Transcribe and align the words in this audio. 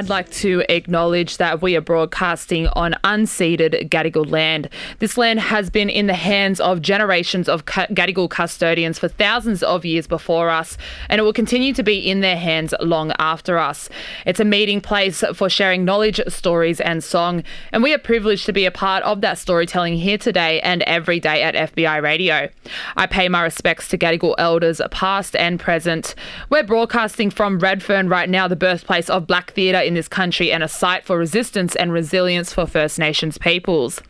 I'd 0.00 0.08
like 0.08 0.30
to 0.30 0.64
acknowledge 0.70 1.36
that 1.36 1.60
we 1.60 1.76
are 1.76 1.82
broadcasting 1.82 2.68
on 2.68 2.94
unceded 3.04 3.90
Gadigal 3.90 4.30
land. 4.30 4.70
This 4.98 5.18
land 5.18 5.40
has 5.40 5.68
been 5.68 5.90
in 5.90 6.06
the 6.06 6.14
hands 6.14 6.58
of 6.58 6.80
generations 6.80 7.50
of 7.50 7.66
Gadigal 7.66 8.30
custodians 8.30 8.98
for 8.98 9.08
thousands 9.08 9.62
of 9.62 9.84
years 9.84 10.06
before 10.06 10.48
us, 10.48 10.78
and 11.10 11.18
it 11.18 11.22
will 11.22 11.34
continue 11.34 11.74
to 11.74 11.82
be 11.82 11.98
in 11.98 12.20
their 12.20 12.38
hands 12.38 12.72
long 12.80 13.12
after 13.18 13.58
us. 13.58 13.90
It's 14.24 14.40
a 14.40 14.44
meeting 14.46 14.80
place 14.80 15.22
for 15.34 15.50
sharing 15.50 15.84
knowledge, 15.84 16.18
stories, 16.28 16.80
and 16.80 17.04
song, 17.04 17.44
and 17.70 17.82
we 17.82 17.92
are 17.92 17.98
privileged 17.98 18.46
to 18.46 18.54
be 18.54 18.64
a 18.64 18.70
part 18.70 19.02
of 19.02 19.20
that 19.20 19.36
storytelling 19.36 19.98
here 19.98 20.16
today 20.16 20.62
and 20.62 20.80
every 20.84 21.20
day 21.20 21.42
at 21.42 21.74
FBI 21.74 22.00
Radio. 22.00 22.48
I 22.96 23.06
pay 23.06 23.28
my 23.28 23.42
respects 23.42 23.88
to 23.88 23.98
Gadigal 23.98 24.34
elders, 24.38 24.80
past 24.90 25.36
and 25.36 25.60
present. 25.60 26.14
We're 26.48 26.62
broadcasting 26.62 27.28
from 27.28 27.58
Redfern 27.58 28.08
right 28.08 28.30
now, 28.30 28.48
the 28.48 28.56
birthplace 28.56 29.10
of 29.10 29.26
black 29.26 29.50
theatre 29.50 29.89
in 29.90 29.94
this 29.94 30.06
country 30.06 30.52
and 30.52 30.62
a 30.62 30.68
site 30.68 31.04
for 31.04 31.18
resistance 31.18 31.74
and 31.74 31.92
resilience 31.92 32.52
for 32.52 32.64
First 32.64 32.96
Nations 32.96 33.36
peoples. 33.38 34.00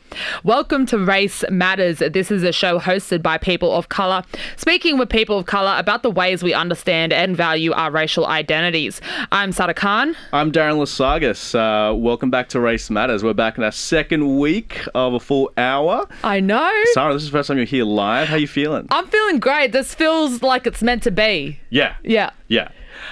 Welcome 0.45 0.85
to 0.87 0.99
Race 0.99 1.43
Matters. 1.49 2.01
This 2.01 2.31
is 2.31 2.43
a 2.43 2.53
show 2.53 2.79
hosted 2.79 3.23
by 3.23 3.39
people 3.39 3.73
of 3.73 3.89
colour, 3.89 4.23
speaking 4.59 4.99
with 4.99 5.09
people 5.09 5.39
of 5.39 5.47
colour 5.47 5.75
about 5.79 6.03
the 6.03 6.11
ways 6.11 6.43
we 6.43 6.53
understand 6.53 7.15
and 7.15 7.35
value 7.35 7.73
our 7.73 7.91
racial 7.91 8.27
identities. 8.27 9.01
I'm 9.33 9.53
Sada 9.53 9.73
Khan. 9.73 10.15
I'm 10.35 10.53
Darren 10.53 10.77
Lasagas. 10.77 11.55
Uh, 11.55 11.95
welcome 11.95 12.29
back 12.29 12.51
to 12.51 12.61
Race 12.61 12.91
Matters. 12.91 13.25
We're 13.25 13.33
back 13.33 13.57
in 13.57 13.65
our 13.65 13.73
second 13.73 14.39
week 14.39 14.83
of 14.95 15.15
a 15.15 15.21
full 15.21 15.51
hour. 15.57 16.07
I 16.23 16.41
know. 16.41 16.71
Sarah, 16.93 17.15
this 17.15 17.23
is 17.23 17.31
the 17.31 17.39
first 17.39 17.49
time 17.49 17.57
you're 17.57 17.65
here 17.65 17.85
live. 17.87 18.29
How 18.29 18.35
are 18.35 18.39
you 18.39 18.49
feeling? 18.49 18.87
I'm 18.91 19.07
feeling 19.07 19.39
great. 19.39 19.73
This 19.73 19.95
feels 19.95 20.43
like 20.43 20.67
it's 20.67 20.83
meant 20.83 21.03
to 21.05 21.11
be. 21.11 21.59
yeah. 21.71 21.95
Yeah. 22.03 22.33
Yeah. 22.49 22.69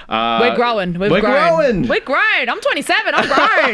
Uh, 0.07 0.39
We're 0.41 0.55
growing. 0.55 0.97
We've 0.99 1.11
we're 1.11 1.21
grown. 1.21 1.55
growing. 1.57 1.87
We're 1.87 1.99
grown. 2.01 2.49
I'm 2.49 2.61
27. 2.61 3.13
I'm 3.15 3.27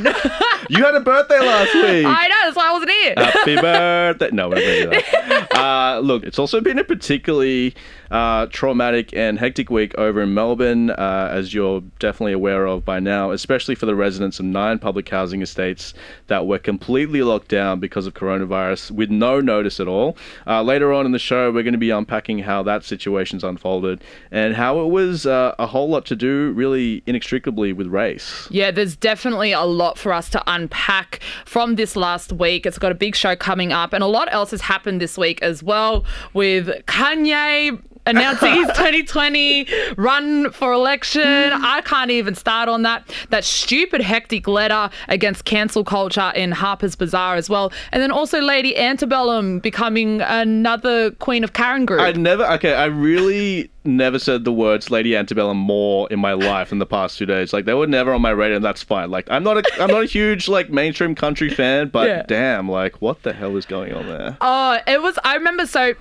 grown. 0.04 0.14
You 0.68 0.84
had 0.84 0.96
a 0.96 1.00
birthday 1.00 1.40
last 1.40 1.74
week. 1.76 2.06
I 2.08 2.28
know. 2.28 2.36
That's 2.46 2.56
why 2.56 2.70
I 2.70 2.72
wasn't 2.72 2.90
here. 2.92 3.14
Happy 3.18 3.56
birthday. 3.62 4.32
No, 4.32 4.50
we're 4.50 4.56
not 4.56 4.62
going 4.62 4.82
to 4.82 4.84
do 4.84 4.90
that. 5.30 5.56
Uh, 5.56 6.00
look, 6.00 6.24
it's 6.24 6.40
also 6.40 6.60
been 6.60 6.80
a 6.80 6.84
particularly 6.84 7.76
uh, 8.10 8.48
traumatic 8.48 9.14
and 9.16 9.38
hectic 9.38 9.70
week 9.70 9.94
over 9.96 10.24
in 10.24 10.34
Melbourne, 10.34 10.90
uh, 10.90 11.30
as 11.32 11.54
you're 11.54 11.82
definitely 12.00 12.34
aware 12.34 12.66
of 12.66 12.84
by 12.84 13.00
now, 13.00 13.30
especially 13.30 13.76
for 13.76 13.86
the 13.86 13.94
residents 13.96 14.40
of 14.40 14.46
nine 14.46 14.80
public 14.80 15.08
housing 15.08 15.44
estates 15.44 15.94
that 16.28 16.48
were 16.48 16.58
completely 16.60 17.22
locked 17.22 17.50
down 17.50 17.80
because 17.80 18.08
of 18.08 18.16
coronavirus 18.16 18.90
with 18.90 19.12
no 19.12 19.40
notice 19.40 19.80
at 19.80 19.88
all. 19.88 20.18
Uh, 20.48 20.64
later 20.64 20.92
on 20.94 21.06
in 21.06 21.12
the 21.12 21.20
show, 21.20 21.52
we're 21.52 21.62
going 21.64 21.74
to 21.74 21.78
be 21.78 21.92
unpacking 21.92 22.40
how 22.40 22.64
that 22.64 22.84
situation's 22.84 23.44
unfolded 23.44 24.04
and 24.32 24.56
how 24.56 24.80
it 24.82 24.88
was 24.88 25.28
uh, 25.28 25.54
a 25.60 25.68
whole 25.68 25.90
lot 25.90 26.05
to 26.06 26.16
do, 26.16 26.52
really 26.54 27.04
inextricably, 27.06 27.74
with 27.74 27.88
race. 27.88 28.48
Yeah, 28.50 28.72
there's 28.72 28.96
definitely 28.96 29.52
a 29.52 29.64
lot 29.64 29.98
for 29.98 30.14
us 30.14 30.30
to 30.30 30.44
unpack 30.48 31.20
from 31.46 31.76
this 31.76 31.96
last 31.96 32.32
week. 32.32 32.66
It's 32.66 32.78
got 32.78 32.92
a 32.92 32.96
big 32.96 33.16
show 33.16 33.36
coming 33.36 33.72
up, 33.72 33.94
and 33.94 34.04
a 34.04 34.08
lot 34.08 34.32
else 34.32 34.52
has 34.52 34.62
happened 34.62 35.02
this 35.02 35.18
week 35.18 35.42
as 35.42 35.62
well 35.64 36.06
with 36.34 36.68
Kanye 36.86 37.82
announcing 38.06 38.54
his 38.54 38.68
2020 38.68 39.68
run 39.98 40.52
for 40.52 40.72
election. 40.72 41.22
Mm. 41.22 41.62
I 41.64 41.82
can't 41.82 42.12
even 42.12 42.36
start 42.36 42.70
on 42.70 42.84
that. 42.84 43.04
That 43.30 43.44
stupid 43.44 44.02
hectic 44.02 44.48
letter 44.48 44.90
against 45.08 45.46
cancel 45.46 45.84
culture 45.84 46.32
in 46.36 46.52
Harper's 46.52 46.96
Bazaar 46.96 47.36
as 47.36 47.50
well. 47.50 47.72
And 47.92 48.02
then 48.02 48.12
also 48.12 48.40
Lady 48.42 48.78
Antebellum 48.78 49.60
becoming 49.60 50.22
another 50.22 51.12
Queen 51.12 51.44
of 51.44 51.54
Karen 51.54 51.86
group. 51.86 52.02
I 52.02 52.12
never. 52.14 52.46
Okay, 52.54 52.74
I 52.74 52.86
really 52.86 53.70
never 53.88 54.18
said 54.18 54.44
the 54.46 54.52
words 54.52 54.90
Lady 54.90 55.16
Antebellum 55.16 55.58
more 55.58 56.08
in 56.12 56.20
my 56.20 56.34
life 56.34 56.72
in 56.72 56.80
the 56.80 56.86
past 56.88 57.18
two 57.20 57.26
days. 57.26 57.54
Like 57.54 57.66
they 57.66 57.74
were 57.76 57.86
never 57.88 58.14
on 58.14 58.22
my 58.22 58.32
radar, 58.32 58.56
and 58.56 58.66
that's 58.66 58.82
fine. 58.84 59.12
Like 59.12 59.28
I'm 59.30 59.44
not 59.44 59.58
a 59.58 59.64
I'm 59.82 59.90
not 59.92 60.04
a 60.04 60.08
huge 60.08 60.48
like 60.48 60.70
mainstream 60.70 61.16
country 61.16 61.50
fan, 61.50 61.90
but 61.90 62.08
Yeah. 62.08 62.24
damn, 62.28 62.70
like 62.70 63.02
what 63.02 63.24
the 63.24 63.34
hell 63.34 63.56
is 63.58 63.66
going 63.66 63.94
on 63.94 64.08
there? 64.08 64.38
Oh, 64.42 64.78
it 64.88 65.02
was. 65.02 65.18
I 65.24 65.36
remember 65.36 65.66
so. 65.66 65.94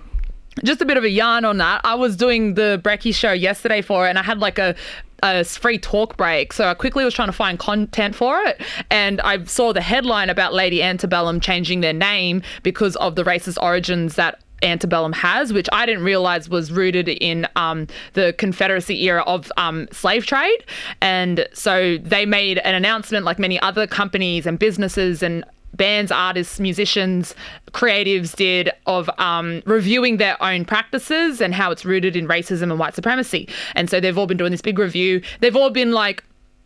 Just 0.63 0.81
a 0.81 0.85
bit 0.85 0.97
of 0.97 1.05
a 1.05 1.11
yarn 1.11 1.45
on 1.45 1.59
that. 1.59 1.81
I 1.85 1.95
was 1.95 2.17
doing 2.17 2.55
the 2.55 2.81
Brecky 2.85 3.15
show 3.15 3.33
yesterday 3.33 3.83
for 3.83 4.07
it, 4.07 4.11
and 4.11 4.19
I 4.19 4.23
had 4.23 4.39
like 4.39 4.59
a 4.59 4.75
a 5.23 5.43
free 5.43 5.79
talk 5.79 6.17
break. 6.19 6.53
So 6.53 6.69
I 6.69 6.75
quickly 6.75 7.03
was 7.03 7.15
trying 7.15 7.29
to 7.29 7.33
find 7.33 7.59
content 7.59 8.15
for 8.15 8.41
it, 8.43 8.61
and 8.91 9.21
I 9.23 9.43
saw 9.45 9.73
the 9.73 9.81
headline 9.81 10.31
about 10.31 10.53
Lady 10.53 10.83
Antebellum 10.83 11.41
changing 11.41 11.81
their 11.81 11.95
name 11.95 12.43
because 12.63 12.95
of 12.97 13.17
the 13.17 13.25
racist 13.25 13.57
origins 13.61 14.17
that 14.17 14.41
antebellum 14.63 15.13
has, 15.13 15.53
which 15.53 15.69
I 15.73 15.87
didn't 15.87 16.05
realize 16.05 16.49
was 16.49 16.73
rooted 16.73 17.09
in 17.09 17.47
um, 17.57 17.87
the 18.15 18.35
Confederacy 18.39 19.03
era 19.05 19.23
of 19.27 19.53
um, 19.57 19.89
slave 19.93 20.27
trade. 20.27 20.65
And 21.01 21.47
so 21.53 21.99
they 21.99 22.27
made 22.27 22.59
an 22.59 22.75
announcement, 22.75 23.25
like 23.25 23.39
many 23.39 23.61
other 23.61 23.87
companies 23.87 24.47
and 24.47 24.59
businesses 24.59 25.23
and 25.23 25.45
bands, 25.77 26.11
artists, 26.13 26.61
musicians, 26.61 27.35
creatives 27.73 28.35
did 28.35 28.71
of 28.87 29.11
um, 29.19 29.63
reviewing 29.67 30.17
their 30.17 30.41
own 30.43 30.65
practices 30.65 31.41
and 31.41 31.55
how 31.55 31.71
it's 31.71 31.85
rooted 31.85 32.17
in 32.17 32.27
racism 32.29 32.65
and 32.65 32.79
white 32.79 32.95
supremacy. 32.95 33.49
And 33.75 33.91
so 33.91 34.01
they've 34.01 34.17
all 34.17 34.27
been 34.27 34.37
doing 34.37 34.53
this 34.53 34.63
big 34.63 34.79
review. 34.79 35.23
They've 35.41 35.57
all 35.57 35.71
been 35.71 35.93
like, 35.93 36.25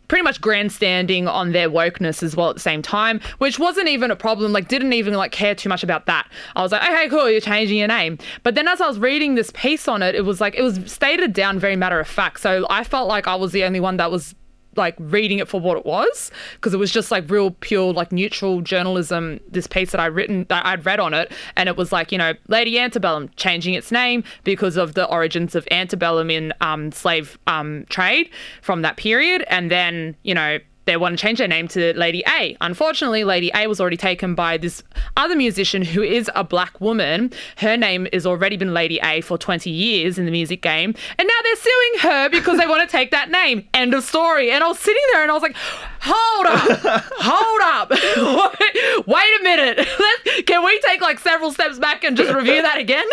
pretty 0.09 0.23
much 0.23 0.41
grandstanding 0.41 1.29
on 1.29 1.53
their 1.53 1.69
wokeness 1.69 2.23
as 2.23 2.35
well 2.35 2.49
at 2.49 2.57
the 2.57 2.61
same 2.61 2.83
time, 2.83 3.21
which 3.39 3.59
wasn't 3.59 3.87
even 3.89 4.11
a 4.11 4.17
problem. 4.17 4.53
Like, 4.53 4.69
didn't 4.69 4.95
even 4.95 5.15
like 5.15 5.33
care 5.33 5.55
too 5.55 5.69
much 5.69 5.83
about 5.83 6.07
that. 6.07 6.29
I 6.57 6.63
was 6.63 6.73
like, 6.73 6.83
okay, 6.83 7.09
cool, 7.09 7.31
you're 7.31 7.41
changing 7.41 7.77
your 7.77 7.89
name. 7.89 8.19
But 8.43 8.55
then 8.55 8.67
as 8.67 8.81
I 8.81 8.89
was 8.89 8.99
reading 8.99 9.35
this 9.35 9.51
piece 9.53 9.87
on 9.87 10.03
it, 10.03 10.15
it 10.15 10.25
was 10.25 10.41
like 10.41 10.55
it 10.55 10.63
was 10.63 10.81
stated 10.91 11.35
down 11.35 11.59
very 11.59 11.77
matter 11.77 12.01
of 12.01 12.09
fact. 12.09 12.41
So 12.41 12.67
I 12.71 12.85
felt 12.85 13.07
like 13.07 13.29
I 13.29 13.35
was 13.35 13.53
the 13.53 13.65
only 13.65 13.81
one 13.81 13.99
that 13.99 14.11
was 14.11 14.35
like 14.79 14.95
reading 14.99 15.39
it 15.39 15.49
for 15.49 15.61
what 15.61 15.77
it 15.77 15.85
was 15.85 16.31
because 16.55 16.73
it 16.73 16.79
was 16.79 16.91
just 16.91 17.11
like 17.11 17.29
real 17.29 17.51
pure 17.51 17.93
like 17.93 18.13
neutral 18.13 18.61
journalism 18.63 19.41
this 19.51 19.67
piece 19.67 19.91
that 19.91 20.01
i 20.01 20.07
written 20.07 20.47
that 20.49 20.65
i'd 20.65 20.87
read 20.87 21.01
on 21.01 21.15
it. 21.15 21.33
And 21.57 21.69
it 21.69 21.77
was 21.77 21.93
like 21.93 22.13
you 22.13 22.19
know 22.19 22.33
lady 22.49 22.79
antebellum 22.79 23.31
changing 23.37 23.75
its 23.75 23.91
name 23.91 24.25
because 24.45 24.77
of 24.77 24.95
the 24.95 25.07
origins 25.07 25.55
of 25.55 25.67
antebellum 25.71 26.31
in 26.31 26.53
um, 26.61 26.93
slave 26.93 27.39
um, 27.47 27.85
trade 27.89 28.31
from 28.63 28.83
that 28.83 28.97
period. 28.97 29.45
And 29.49 29.71
then 29.71 30.17
you 30.23 30.35
know 30.35 30.59
they 30.89 30.97
want 30.97 31.17
to 31.17 31.23
change 31.23 31.39
their 31.39 31.49
name 31.49 31.69
to 31.69 31.97
Lady 31.99 32.25
A. 32.27 32.57
Unfortunately, 32.61 33.23
Lady 33.23 33.51
A 33.55 33.67
was 33.67 33.81
already 33.81 33.97
taken 33.97 34.35
by 34.35 34.57
this 34.57 34.83
other 35.17 35.37
musician 35.37 35.83
who 35.83 36.03
is 36.03 36.31
a 36.35 36.43
black 36.43 36.81
woman. 36.81 37.31
Her 37.59 37.77
name 37.77 38.09
has 38.13 38.27
already 38.27 38.57
been 38.57 38.73
Lady 38.73 38.99
A 39.03 39.21
for 39.21 39.37
20 39.37 39.71
years 39.71 40.19
in 40.19 40.25
the 40.25 40.31
music 40.31 40.63
game. 40.63 40.95
And 41.19 41.29
now 41.29 41.41
they're 41.43 41.57
suing 41.57 41.99
her 42.01 42.29
because 42.31 42.59
they 42.59 42.67
want 42.67 42.89
to 42.89 42.91
take 42.91 43.11
that 43.11 43.31
name. 43.31 43.69
End 43.75 43.93
of 43.95 44.03
story. 44.03 44.51
And 44.51 44.65
I 44.65 44.69
was 44.69 44.79
sitting 44.79 45.03
there 45.13 45.23
and 45.23 45.31
I 45.31 45.35
was 45.35 45.43
like, 45.43 45.57
hold 46.01 46.47
up, 46.47 47.05
hold 47.19 47.61
up. 47.63 47.91
Wait 49.07 49.41
a 49.41 49.43
minute. 49.43 49.87
Can 50.47 50.65
we 50.65 50.81
take 50.81 51.01
like 51.01 51.19
several 51.19 51.53
steps 51.53 51.79
back 51.79 52.05
and 52.05 52.17
just 52.17 52.33
review 52.33 52.63
that 52.63 52.79
again? 52.79 53.07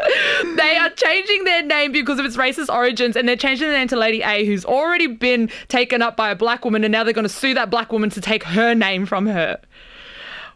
they 0.56 0.76
are 0.76 0.90
changing 0.90 1.44
their 1.44 1.62
name 1.62 1.92
because 1.92 2.18
of 2.18 2.24
its 2.24 2.36
racist 2.36 2.72
origins 2.72 3.16
and 3.16 3.28
they're 3.28 3.36
changing 3.36 3.68
their 3.68 3.78
name 3.78 3.88
to 3.88 3.96
Lady 3.96 4.22
A, 4.22 4.44
who's 4.44 4.64
already 4.64 5.06
been 5.06 5.50
taken 5.68 6.02
up 6.02 6.16
by 6.16 6.30
a 6.30 6.36
black 6.36 6.64
woman, 6.64 6.84
and 6.84 6.94
now 6.98 7.04
they're 7.04 7.12
going 7.14 7.22
to 7.22 7.28
sue 7.28 7.54
that 7.54 7.70
black 7.70 7.92
woman 7.92 8.10
to 8.10 8.20
take 8.20 8.42
her 8.42 8.74
name 8.74 9.06
from 9.06 9.26
her. 9.26 9.60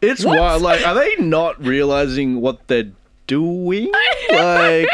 It's 0.01 0.25
What? 0.25 0.41
wild. 0.41 0.63
Like, 0.63 0.85
are 0.85 0.95
they 0.95 1.15
not 1.21 1.65
realizing 1.65 2.41
what 2.41 2.67
they're 2.67 2.91
doing? 3.29 3.93
Like. 4.33 4.89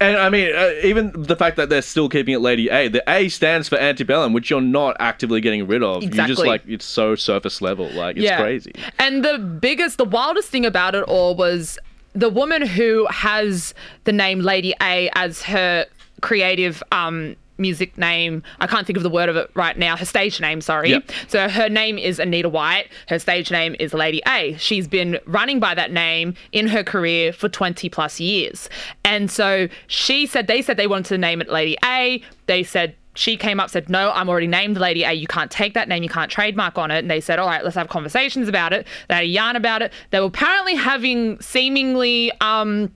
And 0.00 0.16
I 0.16 0.30
mean, 0.30 0.52
uh, 0.52 0.72
even 0.82 1.12
the 1.14 1.36
fact 1.36 1.56
that 1.58 1.68
they're 1.68 1.82
still 1.82 2.08
keeping 2.08 2.34
it 2.34 2.40
Lady 2.40 2.70
A, 2.70 2.88
the 2.88 3.04
A 3.08 3.28
stands 3.28 3.68
for 3.68 3.76
antebellum, 3.78 4.32
which 4.32 4.48
you're 4.50 4.60
not 4.62 4.96
actively 4.98 5.40
getting 5.40 5.66
rid 5.66 5.82
of. 5.82 6.02
Exactly. 6.02 6.16
You're 6.18 6.26
just 6.26 6.44
like 6.46 6.62
it's 6.66 6.84
so 6.86 7.14
surface 7.14 7.60
level, 7.62 7.88
like 7.90 8.16
it's 8.16 8.34
crazy. 8.40 8.72
And 8.98 9.24
the 9.24 9.38
biggest, 9.38 9.98
the 9.98 10.04
wildest 10.06 10.48
thing 10.48 10.64
about 10.66 10.94
it 10.96 11.04
all 11.04 11.36
was 11.36 11.78
the 12.14 12.30
woman 12.30 12.66
who 12.66 13.06
has 13.10 13.74
the 14.04 14.12
name 14.12 14.40
Lady 14.40 14.74
A 14.82 15.10
as 15.14 15.42
her 15.42 15.86
creative 16.22 16.82
um, 16.92 17.36
music 17.60 17.96
name. 17.96 18.42
I 18.58 18.66
can't 18.66 18.86
think 18.86 18.96
of 18.96 19.02
the 19.02 19.10
word 19.10 19.28
of 19.28 19.36
it 19.36 19.50
right 19.54 19.76
now. 19.78 19.96
Her 19.96 20.04
stage 20.04 20.40
name, 20.40 20.60
sorry. 20.60 20.90
Yep. 20.90 21.10
So 21.28 21.48
her 21.48 21.68
name 21.68 21.98
is 21.98 22.18
Anita 22.18 22.48
White. 22.48 22.88
Her 23.08 23.18
stage 23.18 23.50
name 23.50 23.76
is 23.78 23.94
Lady 23.94 24.22
A. 24.26 24.56
She's 24.56 24.88
been 24.88 25.18
running 25.26 25.60
by 25.60 25.74
that 25.74 25.92
name 25.92 26.34
in 26.52 26.66
her 26.68 26.82
career 26.82 27.32
for 27.32 27.48
20 27.48 27.88
plus 27.88 28.18
years. 28.18 28.68
And 29.04 29.30
so 29.30 29.68
she 29.86 30.26
said, 30.26 30.46
they 30.46 30.62
said 30.62 30.76
they 30.76 30.86
wanted 30.86 31.08
to 31.10 31.18
name 31.18 31.40
it 31.40 31.48
Lady 31.48 31.76
A. 31.84 32.22
They 32.46 32.62
said 32.62 32.96
she 33.14 33.36
came 33.36 33.58
up 33.58 33.68
said 33.68 33.88
no 33.88 34.12
i'm 34.12 34.28
already 34.28 34.46
named 34.46 34.76
lady 34.76 35.02
a 35.02 35.12
you 35.12 35.26
can't 35.26 35.50
take 35.50 35.74
that 35.74 35.88
name 35.88 36.02
you 36.02 36.08
can't 36.08 36.30
trademark 36.30 36.78
on 36.78 36.90
it 36.90 36.98
and 36.98 37.10
they 37.10 37.20
said 37.20 37.38
all 37.38 37.48
right 37.48 37.64
let's 37.64 37.74
have 37.74 37.88
conversations 37.88 38.48
about 38.48 38.72
it 38.72 38.86
they 39.08 39.14
had 39.16 39.24
a 39.24 39.26
yarn 39.26 39.56
about 39.56 39.82
it 39.82 39.92
they 40.10 40.20
were 40.20 40.26
apparently 40.26 40.76
having 40.76 41.40
seemingly 41.40 42.30
um 42.40 42.90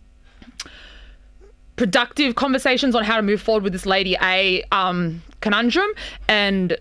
productive 1.77 2.35
conversations 2.35 2.95
on 2.95 3.05
how 3.05 3.17
to 3.17 3.23
move 3.23 3.41
forward 3.41 3.65
with 3.65 3.73
this 3.73 3.87
lady 3.87 4.17
a 4.23 4.63
um 4.71 5.23
conundrum 5.41 5.91
and 6.29 6.79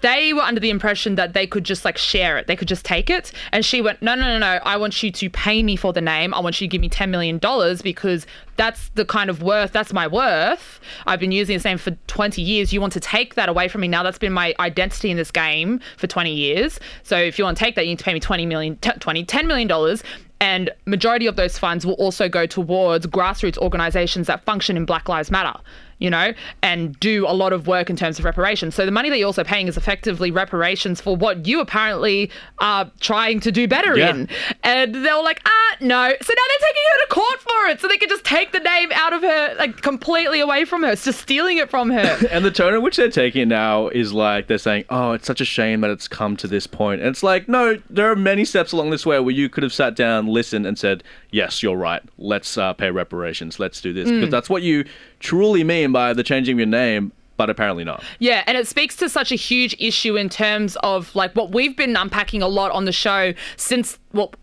they 0.00 0.32
were 0.32 0.42
under 0.42 0.60
the 0.60 0.70
impression 0.70 1.14
that 1.14 1.32
they 1.32 1.46
could 1.46 1.64
just 1.64 1.84
like 1.84 1.96
share 1.96 2.36
it. 2.36 2.46
They 2.46 2.56
could 2.56 2.68
just 2.68 2.84
take 2.84 3.08
it. 3.08 3.32
And 3.52 3.64
she 3.64 3.80
went, 3.80 4.02
no, 4.02 4.14
no, 4.14 4.22
no, 4.22 4.38
no. 4.38 4.60
I 4.62 4.76
want 4.76 5.02
you 5.02 5.10
to 5.10 5.30
pay 5.30 5.62
me 5.62 5.76
for 5.76 5.92
the 5.92 6.00
name. 6.00 6.34
I 6.34 6.40
want 6.40 6.60
you 6.60 6.66
to 6.66 6.70
give 6.70 6.80
me 6.80 6.90
$10 6.90 7.08
million 7.08 7.38
because 7.82 8.26
that's 8.56 8.90
the 8.90 9.04
kind 9.04 9.30
of 9.30 9.42
worth, 9.42 9.72
that's 9.72 9.92
my 9.92 10.06
worth. 10.06 10.80
I've 11.06 11.20
been 11.20 11.32
using 11.32 11.56
this 11.56 11.64
name 11.64 11.78
for 11.78 11.92
20 12.06 12.42
years. 12.42 12.72
You 12.72 12.80
want 12.80 12.92
to 12.94 13.00
take 13.00 13.34
that 13.36 13.48
away 13.48 13.68
from 13.68 13.80
me 13.80 13.88
now. 13.88 14.02
That's 14.02 14.18
been 14.18 14.32
my 14.32 14.54
identity 14.60 15.10
in 15.10 15.16
this 15.16 15.30
game 15.30 15.80
for 15.96 16.06
20 16.06 16.32
years. 16.32 16.78
So 17.02 17.16
if 17.16 17.38
you 17.38 17.44
want 17.44 17.56
to 17.56 17.64
take 17.64 17.74
that, 17.76 17.86
you 17.86 17.92
need 17.92 17.98
to 17.98 18.04
pay 18.04 18.14
me 18.14 18.20
20 18.20 18.44
million, 18.44 18.76
t- 18.76 18.90
20, 18.90 19.24
$10 19.24 19.46
million. 19.46 19.98
And 20.40 20.70
majority 20.86 21.26
of 21.26 21.36
those 21.36 21.58
funds 21.58 21.84
will 21.84 21.94
also 21.94 22.28
go 22.28 22.46
towards 22.46 23.06
grassroots 23.06 23.58
organizations 23.58 24.28
that 24.28 24.44
function 24.44 24.76
in 24.76 24.84
Black 24.84 25.08
Lives 25.08 25.30
Matter 25.30 25.58
you 25.98 26.10
know, 26.10 26.32
and 26.62 26.98
do 27.00 27.26
a 27.26 27.32
lot 27.34 27.52
of 27.52 27.66
work 27.66 27.90
in 27.90 27.96
terms 27.96 28.18
of 28.18 28.24
reparations. 28.24 28.74
So 28.74 28.84
the 28.86 28.92
money 28.92 29.08
that 29.10 29.18
you're 29.18 29.26
also 29.26 29.44
paying 29.44 29.68
is 29.68 29.76
effectively 29.76 30.30
reparations 30.30 31.00
for 31.00 31.16
what 31.16 31.46
you 31.46 31.60
apparently 31.60 32.30
are 32.58 32.90
trying 33.00 33.40
to 33.40 33.50
do 33.52 33.66
better 33.68 33.96
Yeah. 33.96 34.10
in. 34.10 34.28
And 34.62 34.94
they 34.94 35.12
were 35.12 35.22
like, 35.22 35.40
ah, 35.44 35.76
no. 35.80 35.86
So 36.20 36.32
now 36.34 36.42
they're 36.48 36.68
taking 36.68 36.82
her 36.92 37.06
to 37.06 37.14
court 37.14 37.40
for 37.40 37.66
it. 37.70 37.80
So 37.80 37.88
they 37.88 37.96
could 37.98 38.08
just 38.08 38.24
take 38.24 38.52
the 38.52 38.60
name 38.60 38.90
out 38.92 39.12
of 39.12 39.22
her, 39.22 39.54
like 39.58 39.80
completely 39.82 40.40
away 40.40 40.64
from 40.64 40.82
her. 40.82 40.92
It's 40.92 41.04
just 41.04 41.20
stealing 41.20 41.58
it 41.58 41.70
from 41.70 41.90
her. 41.90 42.18
And 42.30 42.44
the 42.44 42.50
tone 42.50 42.74
in 42.74 42.82
which 42.82 42.96
they're 42.96 43.10
taking 43.10 43.42
it 43.42 43.46
now 43.48 43.88
is 43.88 44.12
like 44.12 44.46
they're 44.48 44.58
saying, 44.58 44.84
"Oh, 44.90 45.12
it's 45.12 45.26
such 45.26 45.40
a 45.40 45.44
shame 45.44 45.80
that 45.80 45.90
it's 45.90 46.06
come 46.06 46.36
to 46.36 46.46
this 46.46 46.66
point." 46.66 47.00
And 47.00 47.08
it's 47.10 47.22
like, 47.22 47.48
no, 47.48 47.78
there 47.90 48.10
are 48.10 48.16
many 48.16 48.44
steps 48.44 48.70
along 48.72 48.90
this 48.90 49.04
way 49.06 49.18
where 49.18 49.34
you 49.34 49.48
could 49.48 49.62
have 49.62 49.72
sat 49.72 49.96
down, 49.96 50.26
listened, 50.26 50.66
and 50.66 50.78
said, 50.78 51.02
"Yes, 51.30 51.62
you're 51.62 51.76
right. 51.76 52.02
Let's 52.18 52.56
uh, 52.58 52.74
pay 52.74 52.90
reparations. 52.90 53.58
Let's 53.58 53.80
do 53.80 53.92
this." 53.92 54.08
Mm. 54.08 54.20
Because 54.20 54.30
that's 54.30 54.50
what 54.50 54.62
you 54.62 54.84
truly 55.20 55.64
mean 55.64 55.92
by 55.92 56.12
the 56.12 56.22
changing 56.22 56.58
your 56.58 56.66
name, 56.66 57.12
but 57.36 57.48
apparently 57.48 57.84
not. 57.84 58.02
Yeah, 58.18 58.42
and 58.46 58.58
it 58.58 58.66
speaks 58.66 58.96
to 58.96 59.08
such 59.08 59.32
a 59.32 59.36
huge 59.36 59.74
issue 59.78 60.16
in 60.16 60.28
terms 60.28 60.76
of 60.82 61.14
like 61.14 61.32
what 61.34 61.52
we've 61.52 61.76
been 61.76 61.96
unpacking 61.96 62.42
a 62.42 62.48
lot 62.48 62.72
on 62.72 62.84
the 62.84 62.92
show 62.92 63.32
since 63.56 63.98
well, 64.12 64.34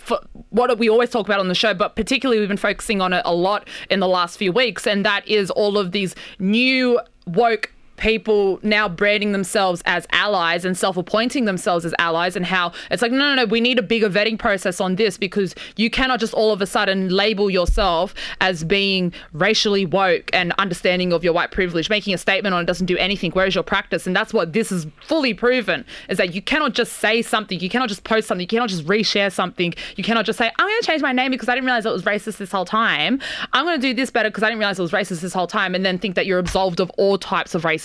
what 0.50 0.78
we 0.80 0.90
always 0.90 1.10
talk 1.10 1.28
about 1.28 1.40
on 1.40 1.50
the 1.50 1.56
show, 1.56 1.74
but 1.74 1.96
particularly 1.96 2.40
we've 2.40 2.48
been 2.48 2.58
focusing 2.58 3.02
on 3.02 3.14
it 3.14 3.22
a 3.26 3.36
lot 3.36 3.68
in 3.90 4.00
the 4.00 4.08
last 4.08 4.38
few 4.38 4.52
weeks, 4.52 4.88
and 4.88 5.06
that 5.06 5.28
is 5.28 5.52
all 5.52 5.78
of 5.78 5.92
these 5.92 6.16
new 6.40 7.00
woke 7.28 7.72
people 7.98 8.60
now 8.62 8.90
branding 8.90 9.32
themselves 9.32 9.82
as 9.86 10.06
allies 10.12 10.66
and 10.66 10.78
self-appointing 10.78 11.46
themselves 11.46 11.86
as 11.86 11.94
allies 12.00 12.36
and 12.36 12.46
how 12.46 12.72
it's 12.92 13.02
like 13.02 13.12
no 13.12 13.18
no 13.18 13.36
no 13.36 13.46
we 13.46 13.62
need 13.62 13.80
a 13.80 13.82
bigger 13.82 14.10
vetting 14.10 14.38
process 14.38 14.82
on 14.82 14.96
this 14.96 15.18
because 15.18 15.56
you 15.78 15.90
cannot 15.90 16.20
just 16.20 16.34
all 16.34 16.52
of 16.52 16.62
a 16.62 16.66
sudden 16.66 17.10
label 17.10 17.50
yourself 17.50 18.14
as 18.42 18.64
being 18.64 19.14
racially 19.34 19.86
woke 19.86 20.30
and 20.34 20.54
understanding 20.58 21.14
of 21.14 21.24
your 21.24 21.34
white 21.34 21.52
privilege 21.52 21.90
making 21.90 22.14
a 22.14 22.18
statement 22.18 22.54
on 22.54 22.64
it 22.64 22.66
doesn't 22.66 22.86
do 22.86 22.98
anything. 22.98 23.32
Where's 23.32 23.56
your 23.56 23.64
practice? 23.64 24.08
And 24.08 24.16
that's 24.16 24.34
what 24.34 24.54
this 24.54 24.72
is 24.72 24.88
fully 25.02 25.34
proven 25.34 25.86
is 26.10 26.18
that 26.18 26.34
you 26.34 26.42
cannot 26.42 26.74
just 26.74 26.94
say 26.94 27.22
something. 27.22 27.60
You 27.60 27.70
cannot 27.70 27.90
just 27.90 28.04
post 28.04 28.28
something. 28.28 28.44
You 28.44 28.48
cannot 28.48 28.70
just 28.70 28.86
reshare 28.86 29.32
something. 29.32 29.74
You 29.96 30.04
cannot 30.04 30.26
just 30.26 30.38
say 30.38 30.52
i'm 30.60 30.68
going 30.68 30.82
to 30.82 30.86
change 30.86 31.02
my 31.02 31.12
name 31.12 31.32
because 31.32 31.48
i 31.48 31.56
didn't 31.56 31.66
realize 31.66 31.86
it 31.86 31.92
was 31.92 32.04
racist 32.04 32.38
this 32.38 32.52
whole 32.52 32.66
time. 32.66 33.22
I'm 33.54 33.66
going 33.66 33.80
to 33.80 33.88
do 33.88 33.94
this 33.94 34.12
better 34.12 34.30
because 34.30 34.44
i 34.44 34.48
didn't 34.48 34.60
realize 34.60 34.80
it 34.80 34.82
was 34.82 34.92
racist 34.92 35.22
this 35.22 35.34
whole 35.34 35.48
time 35.48 35.76
and 35.76 35.86
then 35.86 35.98
think 35.98 36.16
that 36.16 36.26
you're 36.26 36.40
absolved 36.40 36.80
of 36.80 36.90
all 36.92 37.18
types 37.18 37.56
of 37.56 37.64
racism 37.64 37.85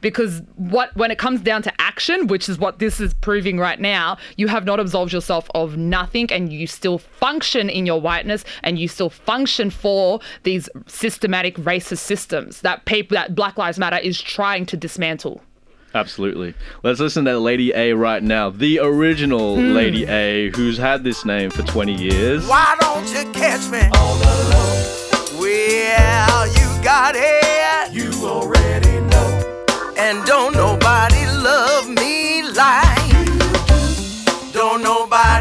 because 0.00 0.42
what 0.56 0.94
when 0.96 1.10
it 1.10 1.18
comes 1.18 1.40
down 1.40 1.62
to 1.62 1.72
action 1.80 2.26
which 2.26 2.48
is 2.48 2.58
what 2.58 2.78
this 2.78 3.00
is 3.00 3.14
proving 3.14 3.58
right 3.58 3.80
now 3.80 4.16
you 4.36 4.46
have 4.48 4.64
not 4.64 4.78
absolved 4.78 5.12
yourself 5.12 5.48
of 5.54 5.76
nothing 5.76 6.30
and 6.30 6.52
you 6.52 6.66
still 6.66 6.98
function 6.98 7.70
in 7.70 7.86
your 7.86 8.00
whiteness 8.00 8.44
and 8.62 8.78
you 8.78 8.86
still 8.88 9.10
function 9.10 9.70
for 9.70 10.20
these 10.42 10.68
systematic 10.86 11.56
racist 11.56 11.98
systems 11.98 12.60
that 12.60 12.84
people 12.84 13.14
that 13.14 13.34
black 13.34 13.56
lives 13.56 13.78
matter 13.78 13.98
is 13.98 14.20
trying 14.20 14.66
to 14.66 14.76
dismantle 14.76 15.40
Absolutely. 15.94 16.54
Let's 16.82 17.00
listen 17.00 17.26
to 17.26 17.38
Lady 17.38 17.70
A 17.74 17.92
right 17.92 18.22
now, 18.22 18.48
the 18.48 18.78
original 18.78 19.56
Hmm. 19.56 19.74
Lady 19.74 20.06
A, 20.06 20.48
who's 20.56 20.78
had 20.78 21.04
this 21.04 21.26
name 21.26 21.50
for 21.50 21.62
20 21.64 21.92
years. 21.92 22.46
Why 22.46 22.74
don't 22.80 23.06
you 23.12 23.30
catch 23.32 23.68
me 23.70 23.80
on 23.80 24.18
the 24.18 24.32
low? 24.48 25.38
Well, 25.38 26.46
you 26.48 26.82
got 26.82 27.14
it. 27.14 27.92
You 27.92 28.10
already 28.26 29.00
know. 29.02 29.11
And 30.04 30.24
don't 30.24 30.52
nobody 30.56 31.26
love 31.26 31.88
me 31.88 32.42
like. 32.42 33.26
Don't 34.52 34.82
nobody 34.82 35.31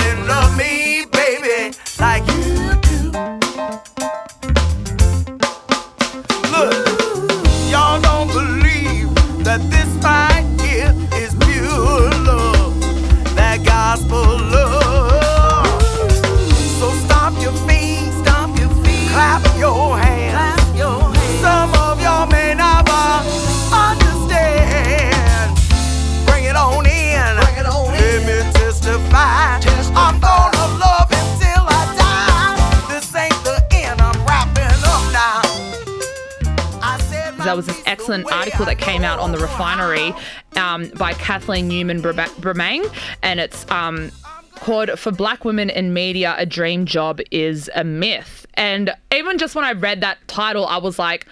Kathleen 41.22 41.68
Newman 41.68 42.02
Bremang, 42.02 42.94
and 43.22 43.40
it's 43.40 43.70
um, 43.72 44.12
called 44.56 44.90
"For 45.00 45.12
Black 45.12 45.46
Women 45.46 45.70
in 45.70 45.94
Media, 45.94 46.36
a 46.38 46.46
Dream 46.46 46.86
Job 46.86 47.22
is 47.32 47.70
a 47.76 47.84
Myth." 47.84 48.46
And 48.56 48.94
even 49.14 49.38
just 49.38 49.56
when 49.56 49.64
I 49.64 49.72
read 49.74 50.02
that 50.02 50.18
title, 50.28 50.66
I 50.66 50.78
was 50.78 51.00
like, 51.00 51.26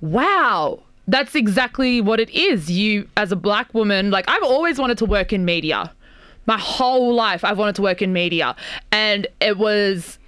"Wow." 0.00 0.82
That's 1.08 1.34
exactly 1.34 2.00
what 2.00 2.20
it 2.20 2.30
is. 2.30 2.70
You, 2.70 3.08
as 3.16 3.32
a 3.32 3.36
black 3.36 3.74
woman, 3.74 4.12
like 4.12 4.26
I've 4.28 4.44
always 4.44 4.78
wanted 4.78 4.96
to 4.98 5.06
work 5.06 5.32
in 5.32 5.44
media. 5.44 5.92
My 6.46 6.56
whole 6.56 7.14
life, 7.14 7.42
I've 7.42 7.58
wanted 7.58 7.74
to 7.76 7.82
work 7.82 8.00
in 8.00 8.12
media. 8.12 8.54
And 8.92 9.26
it 9.40 9.58
was 9.58 10.20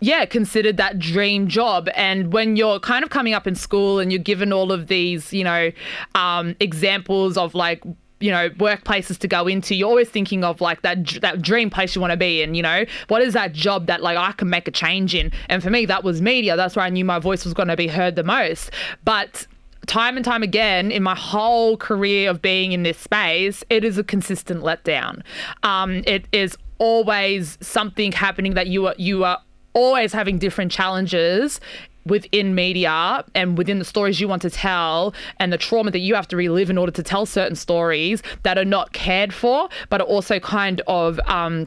yeah, 0.00 0.26
considered 0.26 0.76
that 0.76 0.98
dream 0.98 1.48
job. 1.48 1.88
And 1.94 2.32
when 2.32 2.56
you're 2.56 2.80
kind 2.80 3.04
of 3.04 3.10
coming 3.10 3.32
up 3.32 3.46
in 3.46 3.54
school 3.54 3.98
and 3.98 4.12
you're 4.12 4.22
given 4.22 4.52
all 4.52 4.70
of 4.70 4.88
these, 4.88 5.32
you 5.32 5.44
know, 5.44 5.70
um, 6.14 6.54
examples 6.60 7.38
of 7.38 7.54
like, 7.54 7.82
you 8.24 8.30
know, 8.30 8.48
workplaces 8.48 9.18
to 9.18 9.28
go 9.28 9.46
into, 9.46 9.74
you're 9.74 9.86
always 9.86 10.08
thinking 10.08 10.44
of 10.44 10.62
like 10.62 10.80
that 10.80 11.06
that 11.20 11.42
dream 11.42 11.68
place 11.68 11.94
you 11.94 12.00
want 12.00 12.10
to 12.10 12.16
be 12.16 12.40
in. 12.40 12.54
You 12.54 12.62
know, 12.62 12.86
what 13.08 13.20
is 13.20 13.34
that 13.34 13.52
job 13.52 13.86
that 13.88 14.02
like 14.02 14.16
I 14.16 14.32
can 14.32 14.48
make 14.48 14.66
a 14.66 14.70
change 14.70 15.14
in? 15.14 15.30
And 15.50 15.62
for 15.62 15.68
me, 15.68 15.84
that 15.84 16.04
was 16.04 16.22
media. 16.22 16.56
That's 16.56 16.74
where 16.74 16.86
I 16.86 16.88
knew 16.88 17.04
my 17.04 17.18
voice 17.18 17.44
was 17.44 17.52
going 17.52 17.68
to 17.68 17.76
be 17.76 17.86
heard 17.86 18.16
the 18.16 18.24
most. 18.24 18.70
But 19.04 19.46
time 19.86 20.16
and 20.16 20.24
time 20.24 20.42
again 20.42 20.90
in 20.90 21.02
my 21.02 21.14
whole 21.14 21.76
career 21.76 22.30
of 22.30 22.40
being 22.40 22.72
in 22.72 22.82
this 22.82 22.96
space, 22.96 23.62
it 23.68 23.84
is 23.84 23.98
a 23.98 24.02
consistent 24.02 24.62
letdown. 24.62 25.20
Um, 25.62 26.02
it 26.06 26.24
is 26.32 26.56
always 26.78 27.58
something 27.60 28.10
happening 28.10 28.54
that 28.54 28.68
you 28.68 28.86
are 28.86 28.94
you 28.96 29.24
are 29.24 29.38
always 29.74 30.14
having 30.14 30.38
different 30.38 30.72
challenges 30.72 31.60
within 32.06 32.54
media 32.54 33.24
and 33.34 33.56
within 33.56 33.78
the 33.78 33.84
stories 33.84 34.20
you 34.20 34.28
want 34.28 34.42
to 34.42 34.50
tell 34.50 35.14
and 35.38 35.52
the 35.52 35.58
trauma 35.58 35.90
that 35.90 36.00
you 36.00 36.14
have 36.14 36.28
to 36.28 36.36
relive 36.36 36.70
in 36.70 36.78
order 36.78 36.92
to 36.92 37.02
tell 37.02 37.26
certain 37.26 37.56
stories 37.56 38.22
that 38.42 38.58
are 38.58 38.64
not 38.64 38.92
cared 38.92 39.32
for 39.32 39.68
but 39.88 40.00
are 40.00 40.06
also 40.06 40.38
kind 40.38 40.80
of 40.86 41.18
um, 41.26 41.66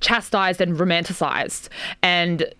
chastised 0.00 0.60
and 0.60 0.76
romanticized. 0.76 1.68
And 2.02 2.52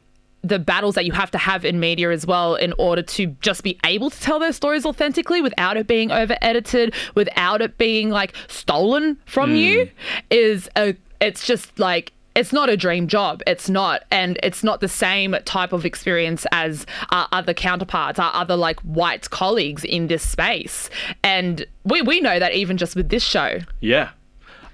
the 0.42 0.58
battles 0.58 0.94
that 0.94 1.04
you 1.04 1.12
have 1.12 1.30
to 1.32 1.38
have 1.38 1.64
in 1.64 1.80
media 1.80 2.10
as 2.10 2.26
well 2.26 2.54
in 2.54 2.72
order 2.78 3.02
to 3.02 3.26
just 3.40 3.62
be 3.62 3.78
able 3.84 4.08
to 4.08 4.20
tell 4.20 4.38
those 4.38 4.56
stories 4.56 4.86
authentically 4.86 5.42
without 5.42 5.76
it 5.76 5.86
being 5.86 6.12
over 6.12 6.36
edited 6.40 6.94
without 7.16 7.60
it 7.60 7.76
being 7.76 8.08
like 8.08 8.34
stolen 8.46 9.18
from 9.26 9.54
you 9.56 9.90
is 10.30 10.68
a 10.76 10.94
it's 11.20 11.44
just 11.44 11.76
like 11.78 12.12
it's 12.34 12.52
not 12.52 12.68
a 12.68 12.76
dream 12.76 13.08
job. 13.08 13.42
It's 13.46 13.68
not. 13.68 14.04
And 14.10 14.38
it's 14.42 14.62
not 14.62 14.80
the 14.80 14.88
same 14.88 15.34
type 15.44 15.72
of 15.72 15.84
experience 15.84 16.46
as 16.52 16.86
our 17.10 17.28
other 17.32 17.54
counterparts, 17.54 18.18
our 18.18 18.32
other 18.34 18.56
like 18.56 18.78
white 18.80 19.28
colleagues 19.30 19.84
in 19.84 20.06
this 20.06 20.22
space. 20.22 20.88
And 21.24 21.66
we, 21.84 22.02
we 22.02 22.20
know 22.20 22.38
that 22.38 22.52
even 22.54 22.76
just 22.76 22.94
with 22.94 23.08
this 23.08 23.24
show. 23.24 23.58
Yeah. 23.80 24.10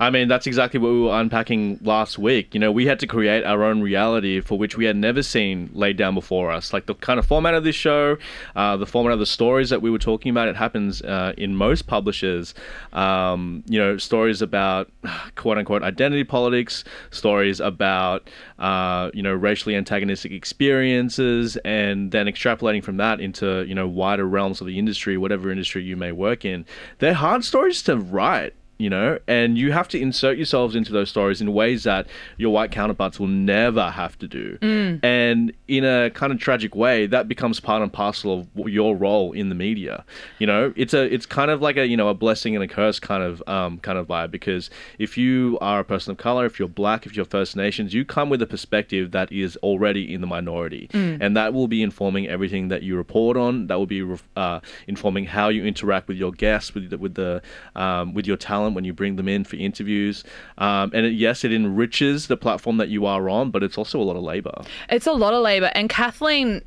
I 0.00 0.10
mean, 0.10 0.28
that's 0.28 0.46
exactly 0.46 0.80
what 0.80 0.92
we 0.92 1.02
were 1.02 1.20
unpacking 1.20 1.78
last 1.82 2.18
week. 2.18 2.54
You 2.54 2.60
know, 2.60 2.72
we 2.72 2.86
had 2.86 2.98
to 3.00 3.06
create 3.06 3.44
our 3.44 3.62
own 3.62 3.80
reality 3.80 4.40
for 4.40 4.58
which 4.58 4.76
we 4.76 4.84
had 4.84 4.96
never 4.96 5.22
seen 5.22 5.70
laid 5.72 5.96
down 5.96 6.14
before 6.14 6.50
us. 6.50 6.72
Like 6.72 6.86
the 6.86 6.94
kind 6.94 7.18
of 7.18 7.26
format 7.26 7.54
of 7.54 7.64
this 7.64 7.76
show, 7.76 8.16
uh, 8.56 8.76
the 8.76 8.86
format 8.86 9.12
of 9.12 9.18
the 9.18 9.26
stories 9.26 9.70
that 9.70 9.82
we 9.82 9.90
were 9.90 9.98
talking 9.98 10.30
about, 10.30 10.48
it 10.48 10.56
happens 10.56 11.02
uh, 11.02 11.32
in 11.38 11.54
most 11.54 11.86
publishers. 11.86 12.54
Um, 12.92 13.62
you 13.68 13.78
know, 13.78 13.96
stories 13.96 14.42
about 14.42 14.90
quote 15.36 15.58
unquote 15.58 15.82
identity 15.82 16.24
politics, 16.24 16.84
stories 17.10 17.60
about, 17.60 18.28
uh, 18.58 19.10
you 19.14 19.22
know, 19.22 19.32
racially 19.34 19.76
antagonistic 19.76 20.32
experiences, 20.32 21.56
and 21.64 22.10
then 22.10 22.26
extrapolating 22.26 22.82
from 22.82 22.96
that 22.96 23.20
into, 23.20 23.64
you 23.66 23.74
know, 23.74 23.86
wider 23.86 24.26
realms 24.26 24.60
of 24.60 24.66
the 24.66 24.78
industry, 24.78 25.16
whatever 25.16 25.50
industry 25.50 25.84
you 25.84 25.96
may 25.96 26.10
work 26.10 26.44
in. 26.44 26.66
They're 26.98 27.14
hard 27.14 27.44
stories 27.44 27.82
to 27.82 27.96
write 27.96 28.54
you 28.78 28.90
know, 28.90 29.18
and 29.28 29.56
you 29.56 29.72
have 29.72 29.88
to 29.88 30.00
insert 30.00 30.36
yourselves 30.36 30.74
into 30.74 30.92
those 30.92 31.08
stories 31.08 31.40
in 31.40 31.52
ways 31.52 31.84
that 31.84 32.06
your 32.36 32.52
white 32.52 32.72
counterparts 32.72 33.20
will 33.20 33.28
never 33.28 33.90
have 33.90 34.18
to 34.18 34.26
do. 34.26 34.58
And 35.02 35.52
in 35.68 35.84
a 35.84 36.10
kind 36.10 36.32
of 36.32 36.40
tragic 36.40 36.74
way, 36.74 37.06
that 37.06 37.28
becomes 37.28 37.60
part 37.60 37.82
and 37.82 37.92
parcel 37.92 38.40
of 38.56 38.68
your 38.68 38.96
role 38.96 39.32
in 39.32 39.48
the 39.48 39.54
media. 39.54 40.04
You 40.38 40.46
know, 40.46 40.72
it's 40.76 40.92
a 40.92 41.02
it's 41.12 41.26
kind 41.26 41.50
of 41.50 41.62
like 41.62 41.76
a 41.76 41.86
you 41.86 41.96
know 41.96 42.08
a 42.08 42.14
blessing 42.14 42.54
and 42.56 42.64
a 42.64 42.68
curse 42.68 42.98
kind 42.98 43.22
of 43.22 43.42
um, 43.46 43.78
kind 43.78 43.96
of 43.96 44.08
vibe 44.08 44.30
because 44.30 44.70
if 44.98 45.16
you 45.16 45.56
are 45.60 45.80
a 45.80 45.84
person 45.84 46.10
of 46.10 46.16
color, 46.16 46.44
if 46.44 46.58
you're 46.58 46.66
black, 46.68 47.06
if 47.06 47.14
you're 47.14 47.24
First 47.24 47.56
Nations, 47.56 47.94
you 47.94 48.04
come 48.04 48.28
with 48.28 48.42
a 48.42 48.46
perspective 48.46 49.12
that 49.12 49.30
is 49.30 49.56
already 49.58 50.12
in 50.12 50.20
the 50.20 50.26
minority, 50.26 50.88
and 51.22 51.36
that 51.36 51.54
will 51.54 51.68
be 51.68 51.82
informing 51.82 52.26
everything 52.26 52.68
that 52.68 52.82
you 52.82 52.96
report 52.96 53.36
on. 53.36 53.68
That 53.68 53.78
will 53.78 53.86
be 53.86 54.04
uh, 54.36 54.60
informing 54.88 55.26
how 55.26 55.48
you 55.48 55.64
interact 55.64 56.08
with 56.08 56.16
your 56.16 56.32
guests, 56.32 56.74
with 56.74 56.90
the, 56.90 56.98
with 56.98 57.14
the 57.14 57.40
um, 57.76 58.14
with 58.14 58.26
your 58.26 58.36
talent 58.36 58.63
when 58.72 58.84
you 58.84 58.94
bring 58.94 59.16
them 59.16 59.28
in 59.28 59.44
for 59.44 59.56
interviews. 59.56 60.24
Um, 60.56 60.90
and 60.94 61.04
it, 61.04 61.12
yes, 61.12 61.44
it 61.44 61.52
enriches 61.52 62.28
the 62.28 62.36
platform 62.38 62.78
that 62.78 62.88
you 62.88 63.04
are 63.04 63.28
on, 63.28 63.50
but 63.50 63.62
it's 63.62 63.76
also 63.76 64.00
a 64.00 64.04
lot 64.04 64.16
of 64.16 64.22
labor. 64.22 64.54
It's 64.88 65.06
a 65.06 65.12
lot 65.12 65.34
of 65.34 65.42
labor. 65.42 65.70
And 65.74 65.90
Kathleen 65.90 66.62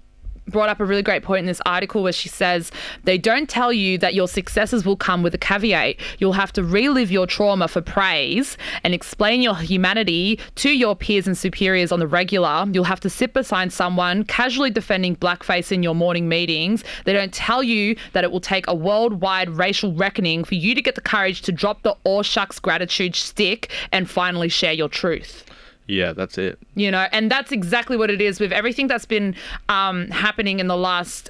brought 0.47 0.69
up 0.69 0.79
a 0.79 0.85
really 0.85 1.01
great 1.01 1.23
point 1.23 1.41
in 1.41 1.45
this 1.45 1.61
article 1.65 2.03
where 2.03 2.13
she 2.13 2.29
says 2.29 2.71
they 3.03 3.17
don't 3.17 3.49
tell 3.49 3.71
you 3.73 3.97
that 3.97 4.13
your 4.13 4.27
successes 4.27 4.85
will 4.85 4.95
come 4.95 5.23
with 5.23 5.33
a 5.33 5.37
caveat. 5.37 5.95
You'll 6.19 6.33
have 6.33 6.53
to 6.53 6.63
relive 6.63 7.11
your 7.11 7.27
trauma 7.27 7.67
for 7.67 7.81
praise 7.81 8.57
and 8.83 8.93
explain 8.93 9.41
your 9.41 9.55
humanity 9.55 10.39
to 10.55 10.69
your 10.69 10.95
peers 10.95 11.27
and 11.27 11.37
superiors 11.37 11.91
on 11.91 11.99
the 11.99 12.07
regular. 12.07 12.65
You'll 12.71 12.83
have 12.85 12.99
to 13.01 13.09
sit 13.09 13.33
beside 13.33 13.71
someone 13.71 14.23
casually 14.23 14.69
defending 14.69 15.15
blackface 15.15 15.71
in 15.71 15.83
your 15.83 15.95
morning 15.95 16.29
meetings. 16.29 16.83
They 17.05 17.13
don't 17.13 17.33
tell 17.33 17.63
you 17.63 17.95
that 18.13 18.23
it 18.23 18.31
will 18.31 18.41
take 18.41 18.67
a 18.67 18.75
worldwide 18.75 19.49
racial 19.49 19.93
reckoning 19.93 20.43
for 20.43 20.55
you 20.55 20.75
to 20.75 20.81
get 20.81 20.95
the 20.95 21.01
courage 21.01 21.41
to 21.43 21.51
drop 21.51 21.83
the 21.83 21.95
all 22.03 22.23
shucks 22.23 22.59
gratitude 22.59 23.15
stick 23.15 23.71
and 23.91 24.09
finally 24.09 24.49
share 24.49 24.73
your 24.73 24.89
truth 24.89 25.43
Yeah, 25.87 26.13
that's 26.13 26.37
it. 26.37 26.59
you 26.75 26.91
know 26.91 27.07
and 27.11 27.31
that's 27.31 27.51
exactly 27.51 27.95
what 27.97 28.09
it 28.09 28.21
is 28.21 28.39
with 28.39 28.51
everything 28.51 28.87
that's 28.87 29.05
been 29.05 29.35
um, 29.69 30.09
happening 30.09 30.59
in 30.59 30.67
the 30.67 30.75
last 30.77 31.29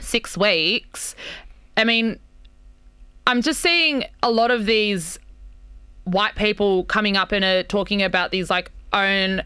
six 0.00 0.36
weeks 0.38 1.16
i 1.76 1.82
mean 1.84 2.18
i'm 3.26 3.42
just 3.42 3.60
seeing 3.60 4.04
a 4.22 4.30
lot 4.30 4.50
of 4.50 4.64
these 4.66 5.18
white 6.04 6.36
people 6.36 6.84
coming 6.84 7.16
up 7.16 7.32
and 7.32 7.44
uh, 7.44 7.62
talking 7.64 8.02
about 8.02 8.30
these 8.30 8.48
like 8.48 8.70
own 8.92 9.42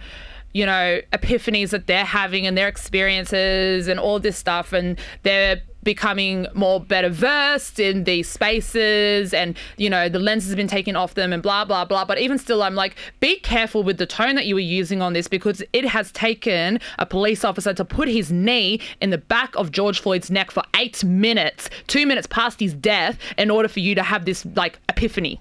you 0.52 0.66
know 0.66 1.00
epiphanies 1.12 1.70
that 1.70 1.86
they're 1.86 2.04
having 2.04 2.46
and 2.46 2.56
their 2.58 2.68
experiences 2.68 3.88
and 3.88 3.98
all 3.98 4.18
this 4.20 4.36
stuff 4.36 4.72
and 4.72 4.98
they're 5.22 5.60
becoming 5.82 6.46
more 6.54 6.80
better 6.80 7.08
versed 7.08 7.78
in 7.78 8.04
these 8.04 8.28
spaces 8.28 9.34
and 9.34 9.56
you 9.76 9.90
know 9.90 10.08
the 10.08 10.18
lenses 10.18 10.50
have 10.50 10.56
been 10.56 10.66
taken 10.66 10.96
off 10.96 11.14
them 11.14 11.32
and 11.32 11.42
blah 11.42 11.64
blah 11.64 11.84
blah. 11.84 12.04
But 12.04 12.18
even 12.18 12.38
still 12.38 12.62
i'm 12.62 12.74
like 12.74 12.96
be 13.20 13.38
careful 13.40 13.82
with 13.82 13.98
the 13.98 14.06
tone 14.06 14.34
that 14.34 14.46
you 14.46 14.54
were 14.54 14.60
using 14.60 15.02
on 15.02 15.12
this 15.12 15.28
because 15.28 15.62
it 15.72 15.84
has 15.84 16.12
taken 16.12 16.80
a 16.98 17.06
police 17.06 17.44
officer 17.44 17.74
to 17.74 17.84
put 17.84 18.08
his 18.08 18.30
knee 18.32 18.80
in 19.00 19.10
the 19.10 19.18
back 19.18 19.54
of 19.56 19.70
george 19.72 20.00
floyd's 20.00 20.30
neck 20.30 20.50
for 20.50 20.62
eight 20.76 21.02
minutes 21.04 21.70
two 21.86 22.06
minutes 22.06 22.26
past 22.26 22.60
his 22.60 22.74
death 22.74 23.18
in 23.38 23.50
order 23.50 23.68
for 23.68 23.80
you 23.80 23.94
to 23.94 24.02
have 24.02 24.24
this 24.24 24.44
like 24.56 24.78
epiphany 24.88 25.40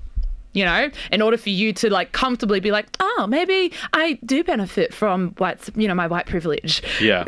you 0.53 0.65
know, 0.65 0.89
in 1.11 1.21
order 1.21 1.37
for 1.37 1.49
you 1.49 1.73
to 1.73 1.89
like 1.89 2.11
comfortably 2.11 2.59
be 2.59 2.71
like, 2.71 2.87
oh, 2.99 3.25
maybe 3.29 3.71
I 3.93 4.19
do 4.25 4.43
benefit 4.43 4.93
from 4.93 5.31
white, 5.37 5.69
you 5.75 5.87
know, 5.87 5.95
my 5.95 6.07
white 6.07 6.25
privilege. 6.25 6.83
Yeah. 7.01 7.23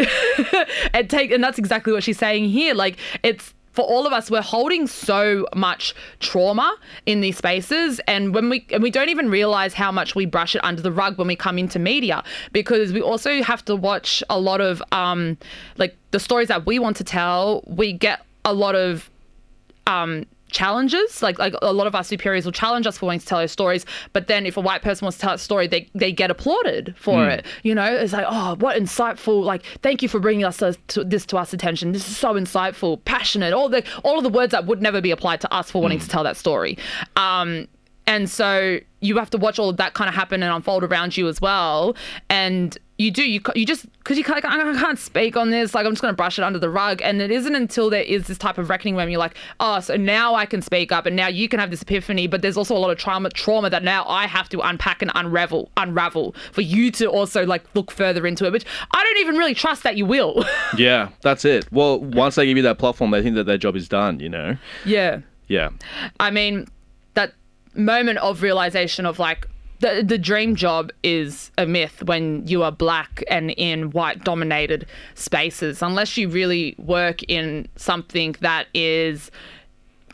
and 0.93 1.09
take, 1.09 1.31
and 1.31 1.43
that's 1.43 1.57
exactly 1.57 1.93
what 1.93 2.03
she's 2.03 2.17
saying 2.17 2.49
here. 2.49 2.73
Like, 2.73 2.97
it's 3.23 3.53
for 3.73 3.83
all 3.83 4.05
of 4.05 4.13
us, 4.13 4.29
we're 4.29 4.41
holding 4.41 4.85
so 4.85 5.47
much 5.55 5.95
trauma 6.19 6.77
in 7.07 7.21
these 7.21 7.37
spaces, 7.37 7.99
and 8.07 8.33
when 8.33 8.47
we 8.49 8.65
and 8.71 8.83
we 8.83 8.91
don't 8.91 9.09
even 9.09 9.29
realize 9.29 9.73
how 9.73 9.91
much 9.91 10.13
we 10.13 10.25
brush 10.27 10.55
it 10.55 10.63
under 10.63 10.81
the 10.81 10.91
rug 10.91 11.17
when 11.17 11.27
we 11.27 11.35
come 11.35 11.57
into 11.57 11.79
media, 11.79 12.23
because 12.51 12.93
we 12.93 13.01
also 13.01 13.41
have 13.41 13.65
to 13.65 13.75
watch 13.75 14.23
a 14.29 14.39
lot 14.39 14.61
of 14.61 14.81
um, 14.91 15.37
like 15.77 15.97
the 16.11 16.19
stories 16.19 16.47
that 16.49 16.67
we 16.67 16.77
want 16.77 16.97
to 16.97 17.03
tell. 17.03 17.63
We 17.65 17.93
get 17.93 18.23
a 18.45 18.53
lot 18.53 18.75
of 18.75 19.09
um 19.87 20.25
challenges. 20.53 21.21
Like 21.21 21.39
like 21.39 21.53
a 21.61 21.73
lot 21.73 21.87
of 21.87 21.95
our 21.95 22.03
superiors 22.03 22.45
will 22.45 22.51
challenge 22.51 22.87
us 22.87 22.97
for 22.97 23.07
wanting 23.07 23.21
to 23.21 23.25
tell 23.25 23.39
our 23.39 23.47
stories 23.47 23.85
but 24.13 24.27
then 24.27 24.45
if 24.45 24.57
a 24.57 24.61
white 24.61 24.81
person 24.81 25.05
wants 25.05 25.17
to 25.17 25.21
tell 25.21 25.33
a 25.33 25.37
story 25.37 25.67
they 25.67 25.89
they 25.93 26.11
get 26.11 26.31
applauded 26.31 26.95
for 26.97 27.27
it. 27.27 27.45
You 27.63 27.75
know 27.75 27.93
it's 27.93 28.13
like 28.13 28.25
oh 28.29 28.55
what 28.59 28.81
insightful 28.81 29.43
like 29.43 29.63
thank 29.81 30.01
you 30.01 30.09
for 30.09 30.19
bringing 30.19 30.45
us 30.45 30.57
to, 30.57 30.77
to 30.89 31.03
this 31.03 31.25
to 31.27 31.37
us 31.37 31.53
attention. 31.53 31.91
This 31.91 32.07
is 32.07 32.15
so 32.15 32.33
insightful 32.35 33.03
passionate 33.03 33.53
all 33.53 33.69
the 33.69 33.83
all 34.03 34.17
of 34.17 34.23
the 34.23 34.29
words 34.29 34.51
that 34.51 34.65
would 34.65 34.81
never 34.81 35.01
be 35.01 35.11
applied 35.11 35.41
to 35.41 35.53
us 35.53 35.71
for 35.71 35.81
wanting 35.81 35.99
to 35.99 36.07
tell 36.07 36.23
that 36.23 36.37
story. 36.37 36.77
Um 37.15 37.67
and 38.05 38.29
so 38.29 38.79
you 38.99 39.17
have 39.17 39.29
to 39.29 39.37
watch 39.37 39.59
all 39.59 39.69
of 39.69 39.77
that 39.77 39.93
kind 39.93 40.09
of 40.09 40.15
happen 40.15 40.43
and 40.43 40.53
unfold 40.53 40.83
around 40.83 41.15
you 41.15 41.27
as 41.27 41.39
well. 41.39 41.95
And 42.29 42.77
you 42.97 43.09
do 43.09 43.23
you 43.23 43.41
you 43.55 43.65
just 43.65 43.91
because 43.97 44.17
you 44.17 44.23
can't, 44.23 44.45
I 44.45 44.73
can't 44.73 44.99
speak 44.99 45.35
on 45.35 45.49
this 45.49 45.73
like 45.73 45.85
I'm 45.85 45.93
just 45.93 46.01
going 46.01 46.11
to 46.11 46.15
brush 46.15 46.37
it 46.37 46.43
under 46.43 46.59
the 46.59 46.69
rug 46.69 47.01
and 47.01 47.21
it 47.21 47.31
isn't 47.31 47.55
until 47.55 47.89
there 47.89 48.03
is 48.03 48.27
this 48.27 48.37
type 48.37 48.57
of 48.57 48.69
reckoning 48.69 48.95
when 48.95 49.09
you're 49.09 49.19
like 49.19 49.35
oh 49.59 49.79
so 49.79 49.95
now 49.95 50.35
I 50.35 50.45
can 50.45 50.61
speak 50.61 50.91
up 50.91 51.05
and 51.05 51.15
now 51.15 51.27
you 51.27 51.49
can 51.49 51.59
have 51.59 51.71
this 51.71 51.81
epiphany 51.81 52.27
but 52.27 52.41
there's 52.41 52.57
also 52.57 52.75
a 52.75 52.79
lot 52.79 52.91
of 52.91 52.97
trauma 52.97 53.29
trauma 53.31 53.69
that 53.71 53.83
now 53.83 54.05
I 54.05 54.27
have 54.27 54.47
to 54.49 54.59
unpack 54.61 55.01
and 55.01 55.11
unravel 55.15 55.71
unravel 55.77 56.35
for 56.51 56.61
you 56.61 56.91
to 56.91 57.07
also 57.07 57.45
like 57.45 57.63
look 57.73 57.89
further 57.89 58.27
into 58.27 58.45
it 58.45 58.51
which 58.51 58.65
I 58.91 59.03
don't 59.03 59.17
even 59.17 59.37
really 59.37 59.55
trust 59.55 59.83
that 59.83 59.97
you 59.97 60.05
will 60.05 60.45
yeah, 60.77 61.09
that's 61.21 61.45
it. 61.45 61.71
Well, 61.71 61.99
once 61.99 62.35
they 62.35 62.45
give 62.45 62.57
you 62.57 62.63
that 62.63 62.77
platform, 62.77 63.11
they 63.11 63.21
think 63.21 63.35
that 63.35 63.45
their 63.45 63.57
job 63.57 63.75
is 63.75 63.87
done, 63.87 64.19
you 64.19 64.29
know? 64.29 64.57
yeah 64.85 65.21
Yeah. 65.47 65.69
I 66.19 66.31
mean, 66.31 66.67
that 67.13 67.33
moment 67.75 68.19
of 68.19 68.41
realization 68.41 69.05
of 69.05 69.19
like 69.19 69.47
the 69.83 70.01
the 70.01 70.17
dream 70.17 70.55
job 70.55 70.91
is 71.03 71.51
a 71.57 71.65
myth 71.65 72.01
when 72.03 72.47
you 72.47 72.63
are 72.63 72.71
black 72.71 73.21
and 73.29 73.51
in 73.51 73.91
white 73.91 74.23
dominated 74.23 74.87
spaces 75.13 75.81
unless 75.81 76.17
you 76.17 76.29
really 76.29 76.73
work 76.77 77.21
in 77.23 77.67
something 77.75 78.33
that 78.39 78.67
is 78.73 79.29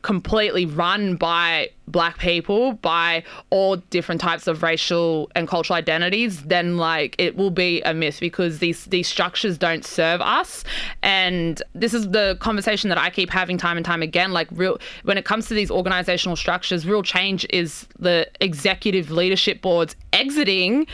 completely 0.02 0.66
run 0.66 1.16
by 1.16 1.70
black 1.88 2.20
people 2.20 2.74
by 2.74 3.24
all 3.50 3.76
different 3.76 4.22
types 4.22 4.46
of 4.48 4.62
racial 4.62 5.30
and 5.36 5.48
cultural 5.48 5.76
identities 5.76 6.44
then 6.44 6.78
like 6.78 7.16
it 7.18 7.36
will 7.36 7.50
be 7.50 7.82
a 7.82 7.94
myth 7.94 8.20
because 8.20 8.60
these 8.60 8.86
these 8.86 9.08
structures 9.08 9.58
don't 9.58 9.84
serve 9.84 10.22
us 10.22 10.64
and 11.02 11.64
this 11.74 11.94
is 11.94 12.10
the 12.12 12.38
conversation 12.40 12.90
that 12.90 12.98
I 12.98 13.10
keep 13.10 13.32
having 13.32 13.58
time 13.58 13.76
and 13.76 13.86
time 13.86 14.04
again 14.04 14.32
like 14.32 14.48
real 14.52 14.78
when 15.04 15.18
it 15.18 15.26
comes 15.26 15.48
to 15.48 15.56
these 15.56 15.72
organizational 15.72 16.36
structures 16.36 16.86
real 16.86 17.04
change 17.04 17.46
is 17.50 17.88
the 17.98 18.30
executive 18.40 19.10
leadership 19.10 19.62
boards 19.62 19.96
exiting 20.14 20.86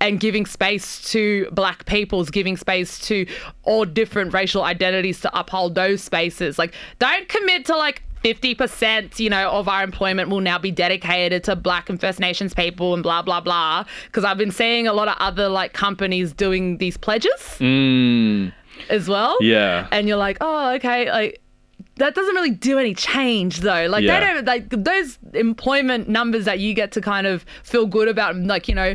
and 0.00 0.20
giving 0.20 0.44
space 0.44 1.10
to 1.12 1.48
black 1.52 1.86
peoples, 1.86 2.28
giving 2.28 2.58
space 2.58 2.98
to 2.98 3.26
all 3.62 3.86
different 3.86 4.34
racial 4.34 4.62
identities 4.62 5.20
to 5.20 5.38
uphold 5.38 5.74
those 5.74 6.02
spaces. 6.02 6.58
Like, 6.58 6.74
don't 6.98 7.26
commit 7.28 7.64
to 7.66 7.76
like 7.76 8.02
50%, 8.24 9.20
you 9.20 9.28
know, 9.28 9.50
of 9.50 9.68
our 9.68 9.82
employment 9.84 10.30
will 10.30 10.40
now 10.40 10.58
be 10.58 10.70
dedicated 10.70 11.44
to 11.44 11.54
black 11.56 11.90
and 11.90 12.00
First 12.00 12.18
Nations 12.20 12.54
people 12.54 12.94
and 12.94 13.02
blah, 13.02 13.20
blah, 13.22 13.40
blah. 13.40 13.84
Because 14.06 14.24
I've 14.24 14.38
been 14.38 14.50
seeing 14.50 14.86
a 14.86 14.92
lot 14.94 15.08
of 15.08 15.16
other 15.18 15.48
like 15.48 15.72
companies 15.74 16.32
doing 16.32 16.78
these 16.78 16.96
pledges 16.96 17.30
Mm, 17.60 18.52
as 18.88 19.08
well. 19.08 19.36
yeah. 19.42 19.86
And 19.92 20.08
you're 20.08 20.16
like, 20.16 20.38
oh, 20.40 20.70
okay, 20.76 21.10
like, 21.10 21.40
that 21.96 22.14
doesn't 22.14 22.34
really 22.34 22.50
do 22.50 22.78
any 22.78 22.94
change 22.94 23.60
though. 23.60 23.86
Like 23.88 24.02
Yeah. 24.02 24.18
they 24.20 24.26
don't 24.34 24.44
like 24.46 24.68
those 24.70 25.18
employment 25.34 26.08
numbers 26.08 26.44
that 26.46 26.58
you 26.58 26.74
get 26.74 26.90
to 26.92 27.00
kind 27.00 27.26
of 27.26 27.44
feel 27.62 27.86
good 27.86 28.08
about 28.08 28.34
and 28.34 28.46
like, 28.48 28.68
you 28.68 28.74
know, 28.74 28.94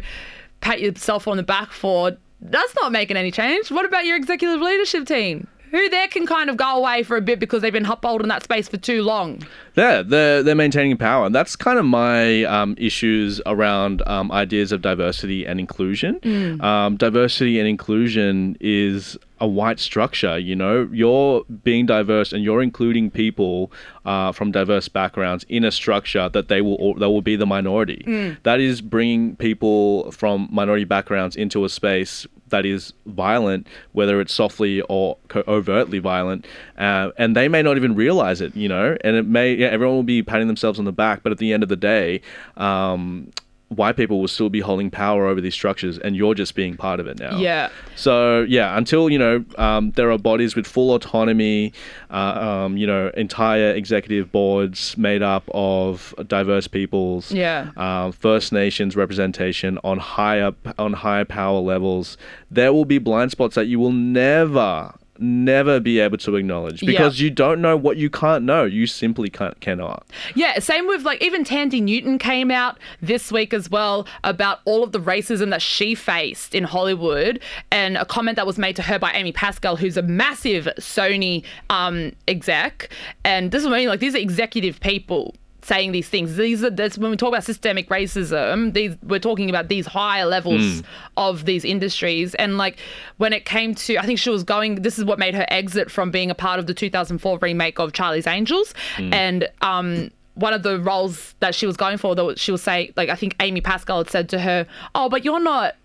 pat 0.61 0.81
yourself 0.81 1.27
on 1.27 1.37
the 1.37 1.43
back 1.43 1.71
for. 1.71 2.17
That's 2.41 2.73
not 2.75 2.91
making 2.91 3.15
any 3.17 3.31
change. 3.31 3.69
What 3.69 3.85
about 3.85 4.05
your 4.05 4.15
executive 4.17 4.59
leadership 4.61 5.05
team? 5.05 5.47
Who 5.71 5.89
there 5.89 6.07
can 6.07 6.25
kind 6.25 6.49
of 6.49 6.57
go 6.57 6.77
away 6.77 7.03
for 7.03 7.17
a 7.17 7.21
bit 7.21 7.39
because 7.39 7.61
they've 7.61 7.73
been 7.73 7.83
hot 7.83 8.03
in 8.21 8.27
that 8.29 8.43
space 8.43 8.67
for 8.67 8.77
too 8.77 9.03
long. 9.03 9.43
Yeah, 9.75 10.01
they're 10.01 10.41
they're 10.41 10.55
maintaining 10.55 10.97
power. 10.97 11.25
And 11.25 11.35
that's 11.35 11.55
kind 11.55 11.77
of 11.77 11.85
my 11.85 12.43
um, 12.43 12.75
issues 12.77 13.41
around 13.45 14.01
um, 14.07 14.31
ideas 14.31 14.71
of 14.71 14.81
diversity 14.81 15.45
and 15.45 15.59
inclusion. 15.59 16.19
Um, 16.61 16.97
diversity 16.97 17.59
and 17.59 17.67
inclusion 17.67 18.57
is 18.59 19.17
a 19.39 19.47
white 19.47 19.79
structure. 19.79 20.37
You 20.37 20.55
know, 20.55 20.89
you're 20.91 21.43
being 21.63 21.85
diverse 21.85 22.33
and 22.33 22.43
you're 22.43 22.61
including 22.61 23.11
people 23.11 23.71
uh, 24.05 24.31
from 24.31 24.51
diverse 24.51 24.89
backgrounds 24.89 25.45
in 25.49 25.63
a 25.63 25.71
structure 25.71 26.29
that 26.29 26.47
they 26.47 26.61
will 26.61 26.95
that 26.95 27.09
will 27.09 27.21
be 27.21 27.35
the 27.35 27.45
minority. 27.45 28.03
That 28.43 28.59
is 28.59 28.81
bringing 28.81 29.35
people 29.35 30.11
from 30.11 30.49
minority 30.51 30.85
backgrounds 30.85 31.35
into 31.35 31.63
a 31.63 31.69
space 31.69 32.25
that 32.49 32.65
is 32.65 32.93
violent, 33.05 33.67
whether 33.91 34.19
it's 34.21 34.33
softly 34.33 34.81
or 34.81 35.17
overtly 35.47 35.99
violent, 35.99 36.45
uh, 36.77 37.11
and 37.17 37.35
they 37.35 37.47
may 37.47 37.61
not 37.61 37.77
even 37.77 37.95
realize 37.95 38.41
it, 38.41 38.55
you 38.55 38.67
know. 38.67 38.97
And 39.01 39.15
it 39.15 39.25
may, 39.25 39.53
yeah, 39.53 39.67
everyone 39.67 39.95
will 39.95 40.03
be 40.03 40.23
patting 40.23 40.47
themselves 40.47 40.79
on 40.79 40.85
the 40.85 40.91
back, 40.91 41.23
but 41.23 41.31
at 41.31 41.37
the 41.37 41.53
end 41.53 41.63
of 41.63 41.69
the 41.69 41.75
day, 41.75 42.21
um, 42.57 43.31
white 43.69 43.95
people 43.95 44.19
will 44.19 44.27
still 44.27 44.49
be 44.49 44.59
holding 44.59 44.91
power 44.91 45.27
over 45.27 45.39
these 45.41 45.53
structures, 45.53 45.97
and 45.99 46.15
you're 46.15 46.33
just 46.35 46.55
being 46.55 46.75
part 46.75 46.99
of 46.99 47.07
it 47.07 47.19
now. 47.19 47.37
Yeah. 47.37 47.69
So 47.95 48.41
yeah, 48.41 48.77
until 48.77 49.09
you 49.09 49.17
know 49.19 49.45
um, 49.57 49.91
there 49.91 50.11
are 50.11 50.17
bodies 50.17 50.55
with 50.55 50.67
full 50.67 50.93
autonomy, 50.93 51.73
uh, 52.09 52.63
um, 52.65 52.77
you 52.77 52.85
know, 52.87 53.11
entire 53.15 53.71
executive 53.71 54.31
boards 54.31 54.97
made 54.97 55.21
up 55.21 55.43
of 55.53 56.13
diverse 56.27 56.67
peoples, 56.67 57.31
Yeah. 57.31 57.69
um, 57.77 58.11
First 58.11 58.51
Nations 58.51 58.95
representation 58.95 59.79
on 59.83 59.99
higher 59.99 60.51
on 60.77 60.93
higher 60.93 61.25
power 61.25 61.59
levels, 61.59 62.17
there 62.51 62.73
will 62.73 62.85
be 62.85 62.97
blind 62.97 63.31
spots 63.31 63.55
that 63.55 63.67
you 63.67 63.79
will 63.79 63.91
never 63.91 64.93
never 65.21 65.79
be 65.79 65.99
able 65.99 66.17
to 66.19 66.35
acknowledge 66.35 66.81
because 66.81 67.19
Yeah. 67.19 67.25
you 67.25 67.29
don't 67.29 67.61
know 67.61 67.75
what 67.77 67.97
you 67.97 68.09
can't 68.09 68.43
know. 68.45 68.63
You 68.65 68.87
simply 68.87 69.29
can't 69.29 69.59
cannot. 69.59 70.05
Yeah, 70.35 70.59
same 70.59 70.87
with 70.87 71.03
like 71.03 71.21
even 71.23 71.43
Thandie 71.43 71.81
Newton 71.81 72.17
came 72.17 72.51
out 72.51 72.77
this 73.01 73.31
week 73.31 73.53
as 73.53 73.69
well 73.69 74.07
about 74.23 74.59
all 74.65 74.83
of 74.83 74.91
the 74.91 74.99
racism 74.99 75.49
that 75.49 75.61
she 75.61 75.95
faced 75.95 76.55
in 76.55 76.63
Hollywood 76.63 77.39
and 77.71 77.97
a 77.97 78.05
comment 78.05 78.35
that 78.37 78.47
was 78.47 78.57
made 78.57 78.75
to 78.77 78.81
her 78.83 78.97
by 78.99 79.11
Amy 79.11 79.31
Pascal, 79.31 79.75
who's 79.75 79.97
a 79.97 80.01
massive 80.01 80.67
Sony 80.79 81.43
um, 81.69 82.11
exec. 82.27 82.89
And 83.23 83.51
this 83.51 83.61
is 83.61 83.67
what 83.67 83.75
I 83.75 83.79
mean, 83.79 83.89
like 83.89 83.99
these 83.99 84.15
are 84.15 84.19
executive 84.19 84.79
people 84.79 85.35
saying 85.69 85.93
these 85.93 86.09
things. 86.09 86.35
These 86.35 86.63
are 86.63 86.71
that's 86.71 86.97
when 86.97 87.11
we 87.11 87.17
talk 87.17 87.29
about 87.29 87.43
systemic 87.45 87.87
racism, 87.89 88.73
these 88.73 88.97
we're 89.03 89.19
talking 89.19 89.49
about 89.49 89.69
these 89.69 89.85
higher 89.85 90.25
levels 90.25 90.83
of 91.15 91.45
these 91.45 91.63
industries. 91.63 92.35
And 92.35 92.57
like 92.57 92.77
when 93.17 93.31
it 93.31 93.45
came 93.45 93.75
to 93.75 93.97
I 93.97 94.05
think 94.05 94.19
she 94.19 94.31
was 94.31 94.43
going 94.43 94.75
this 94.87 94.99
is 94.99 95.05
what 95.05 95.19
made 95.19 95.35
her 95.35 95.45
exit 95.49 95.89
from 95.89 96.11
being 96.11 96.29
a 96.31 96.35
part 96.35 96.59
of 96.59 96.65
the 96.67 96.73
2004 96.73 97.37
remake 97.41 97.79
of 97.79 97.93
Charlie's 97.93 98.27
Angels. 98.27 98.73
And 98.97 99.47
um 99.61 100.09
one 100.33 100.53
of 100.53 100.63
the 100.63 100.79
roles 100.79 101.35
that 101.41 101.53
she 101.53 101.65
was 101.65 101.75
going 101.75 101.97
for, 101.97 102.15
though, 102.15 102.33
she 102.35 102.49
was 102.49 102.63
saying, 102.63 102.93
like, 102.95 103.09
I 103.09 103.15
think 103.15 103.35
Amy 103.41 103.59
Pascal 103.59 103.97
had 103.97 104.09
said 104.09 104.29
to 104.29 104.39
her, 104.39 104.65
"Oh, 104.95 105.09
but 105.09 105.25
you're 105.25 105.41
not, 105.41 105.75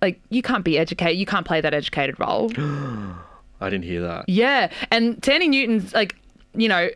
like, 0.00 0.20
you 0.30 0.40
can't 0.40 0.64
be 0.64 0.78
educated. 0.78 1.18
You 1.18 1.26
can't 1.26 1.44
play 1.44 1.60
that 1.60 1.74
educated 1.74 2.20
role." 2.20 2.52
I 3.60 3.70
didn't 3.70 3.84
hear 3.84 4.00
that. 4.02 4.28
Yeah. 4.28 4.70
And 4.92 5.20
Tandy 5.20 5.48
Newton's 5.48 5.92
like, 5.94 6.14
you 6.54 6.68
know, 6.68 6.90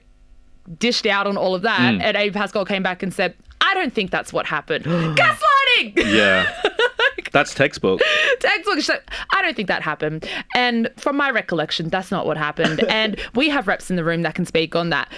dished 0.79 1.07
out 1.07 1.27
on 1.27 1.37
all 1.37 1.55
of 1.55 1.63
that. 1.63 1.81
And 1.81 2.17
Amy 2.17 2.31
Pascal 2.31 2.65
came 2.65 2.83
back 2.83 3.03
and 3.03 3.13
said, 3.13 3.35
I 3.61 3.75
don't 3.75 3.93
think 3.93 4.11
that's 4.11 4.33
what 4.33 4.47
happened. 4.47 4.85
Gaslighting! 4.85 5.95
Yeah, 5.97 6.53
that's 7.33 7.55
textbook. 7.55 8.01
Textbook. 8.41 9.03
I 9.33 9.43
don't 9.43 9.57
think 9.57 9.69
that 9.69 9.83
happened. 9.83 10.29
And 10.55 10.91
from 10.97 11.17
my 11.17 11.31
recollection, 11.31 11.89
that's 11.89 12.11
not 12.11 12.27
what 12.27 12.37
happened. 12.37 12.85
and 12.89 13.21
we 13.35 13.49
have 13.49 13.67
reps 13.67 13.91
in 13.91 13.97
the 13.97 14.05
room 14.05 14.23
that 14.23 14.35
can 14.35 14.47
speak 14.47 14.77
on 14.77 14.91
that. 14.91 15.11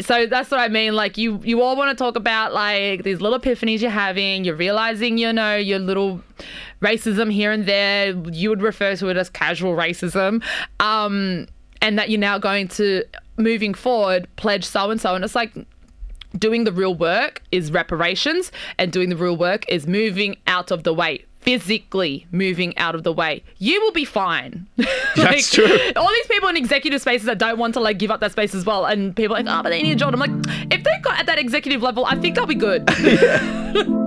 So 0.00 0.26
that's 0.26 0.50
what 0.50 0.60
I 0.60 0.68
mean. 0.68 0.94
Like 0.94 1.16
you, 1.16 1.40
you 1.42 1.62
all 1.62 1.76
want 1.76 1.96
to 1.96 2.02
talk 2.02 2.16
about 2.16 2.52
like 2.52 3.02
these 3.02 3.20
little 3.20 3.38
epiphanies 3.38 3.80
you're 3.80 3.90
having. 3.90 4.44
You're 4.44 4.56
realizing, 4.56 5.16
you 5.16 5.32
know, 5.32 5.56
your 5.56 5.78
little 5.78 6.20
racism 6.82 7.32
here 7.32 7.52
and 7.52 7.66
there. 7.66 8.10
You 8.10 8.50
would 8.50 8.62
refer 8.62 8.96
to 8.96 9.08
it 9.08 9.16
as 9.16 9.30
casual 9.30 9.74
racism, 9.74 10.42
um, 10.80 11.46
and 11.80 11.98
that 11.98 12.10
you're 12.10 12.20
now 12.20 12.36
going 12.38 12.68
to 12.68 13.04
moving 13.36 13.74
forward 13.74 14.28
pledge 14.36 14.64
so 14.64 14.90
and 14.90 15.00
so. 15.00 15.14
And 15.14 15.24
it's 15.24 15.34
like 15.34 15.52
doing 16.38 16.64
the 16.64 16.72
real 16.72 16.94
work 16.94 17.42
is 17.52 17.72
reparations, 17.72 18.52
and 18.78 18.92
doing 18.92 19.08
the 19.08 19.16
real 19.16 19.36
work 19.36 19.64
is 19.68 19.86
moving 19.86 20.36
out 20.46 20.70
of 20.70 20.84
the 20.84 20.94
way. 20.94 21.24
Physically 21.40 22.26
moving 22.32 22.76
out 22.76 22.96
of 22.96 23.04
the 23.04 23.12
way, 23.12 23.44
you 23.58 23.80
will 23.80 23.92
be 23.92 24.04
fine. 24.04 24.66
That's 25.16 25.52
true. 25.52 25.78
All 25.94 26.08
these 26.08 26.26
people 26.26 26.48
in 26.48 26.56
executive 26.56 27.00
spaces 27.00 27.26
that 27.26 27.38
don't 27.38 27.56
want 27.56 27.74
to 27.74 27.80
like 27.80 27.98
give 27.98 28.10
up 28.10 28.18
that 28.18 28.32
space 28.32 28.52
as 28.52 28.66
well, 28.66 28.84
and 28.84 29.14
people 29.14 29.36
are 29.36 29.42
like, 29.44 29.54
oh, 29.54 29.62
but 29.62 29.70
they 29.70 29.80
need 29.80 29.92
a 29.92 29.96
job. 29.96 30.12
I'm 30.12 30.18
like, 30.18 30.32
if 30.72 30.82
they 30.82 30.98
got 31.02 31.20
at 31.20 31.26
that 31.26 31.38
executive 31.38 31.82
level, 31.82 32.04
I 32.04 32.16
think 32.16 32.34
they'll 32.34 32.46
be 32.46 32.56
good. 32.56 32.88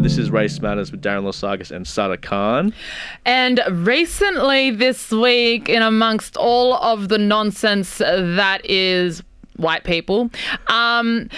This 0.00 0.16
is 0.16 0.30
Race 0.30 0.60
Matters 0.60 0.92
with 0.92 1.02
Darren 1.02 1.24
Lasagas 1.24 1.72
and 1.72 1.86
Sada 1.86 2.16
Khan. 2.16 2.72
And 3.24 3.60
recently, 3.68 4.70
this 4.70 5.10
week, 5.10 5.68
in 5.68 5.82
amongst 5.82 6.36
all 6.36 6.74
of 6.74 7.08
the 7.08 7.18
nonsense 7.18 7.98
that 7.98 8.60
is 8.64 9.24
white 9.56 9.82
people, 9.82 10.30
um, 10.68 11.28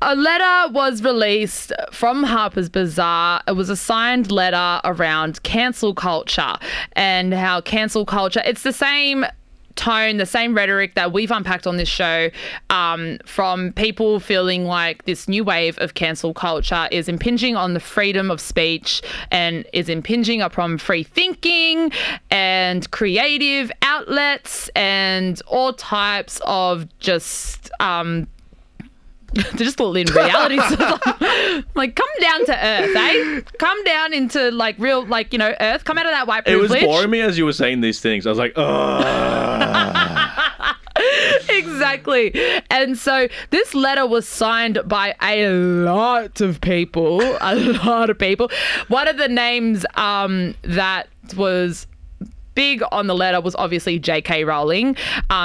a 0.00 0.16
letter 0.16 0.72
was 0.72 1.02
released 1.04 1.72
from 1.92 2.22
Harper's 2.24 2.70
Bazaar. 2.70 3.42
It 3.46 3.52
was 3.52 3.68
a 3.68 3.76
signed 3.76 4.32
letter 4.32 4.80
around 4.84 5.42
cancel 5.42 5.94
culture 5.94 6.56
and 6.92 7.34
how 7.34 7.60
cancel 7.60 8.06
culture, 8.06 8.42
it's 8.46 8.62
the 8.62 8.72
same 8.72 9.26
tone, 9.76 10.16
the 10.16 10.26
same 10.26 10.54
rhetoric 10.54 10.94
that 10.94 11.12
we've 11.12 11.30
unpacked 11.30 11.66
on 11.66 11.76
this 11.76 11.88
show 11.88 12.30
um, 12.70 13.18
from 13.24 13.72
people 13.72 14.20
feeling 14.20 14.64
like 14.64 15.04
this 15.04 15.28
new 15.28 15.44
wave 15.44 15.78
of 15.78 15.94
cancel 15.94 16.34
culture 16.34 16.88
is 16.90 17.08
impinging 17.08 17.56
on 17.56 17.74
the 17.74 17.80
freedom 17.80 18.30
of 18.30 18.40
speech 18.40 19.02
and 19.30 19.66
is 19.72 19.88
impinging 19.88 20.40
upon 20.42 20.78
free 20.78 21.02
thinking 21.02 21.92
and 22.30 22.90
creative 22.90 23.70
outlets 23.82 24.68
and 24.74 25.40
all 25.46 25.72
types 25.72 26.40
of 26.44 26.86
just. 26.98 27.70
Um, 27.80 28.26
just 29.56 29.80
all 29.80 29.96
in 29.96 30.06
reality. 30.06 30.56
like, 31.74 31.96
come 31.96 32.08
down 32.20 32.46
to 32.46 32.52
earth, 32.52 32.96
eh? 32.96 33.40
Come 33.58 33.82
down 33.84 34.12
into 34.12 34.50
like 34.50 34.76
real, 34.78 35.04
like 35.06 35.32
you 35.32 35.38
know, 35.38 35.54
earth. 35.60 35.84
Come 35.84 35.98
out 35.98 36.06
of 36.06 36.12
that 36.12 36.26
white 36.26 36.44
privilege. 36.44 36.70
It 36.70 36.86
was 36.86 36.96
boring 36.96 37.10
me 37.10 37.20
as 37.20 37.38
you 37.38 37.44
were 37.44 37.52
saying 37.52 37.80
these 37.80 38.00
things. 38.00 38.26
I 38.26 38.30
was 38.30 38.38
like, 38.38 38.52
ugh. 38.56 40.34
exactly. 41.48 42.32
And 42.70 42.96
so 42.96 43.28
this 43.50 43.74
letter 43.74 44.06
was 44.06 44.28
signed 44.28 44.78
by 44.86 45.14
a 45.20 45.48
lot 45.48 46.40
of 46.40 46.60
people, 46.60 47.20
a 47.40 47.56
lot 47.84 48.10
of 48.10 48.18
people. 48.18 48.50
One 48.88 49.08
of 49.08 49.16
the 49.16 49.28
names 49.28 49.84
um, 49.94 50.54
that 50.62 51.08
was 51.36 51.86
big 52.54 52.82
on 52.92 53.06
the 53.06 53.14
letter 53.14 53.40
was 53.40 53.54
obviously 53.56 53.98
J.K. 53.98 54.44
Rowling, 54.44 54.96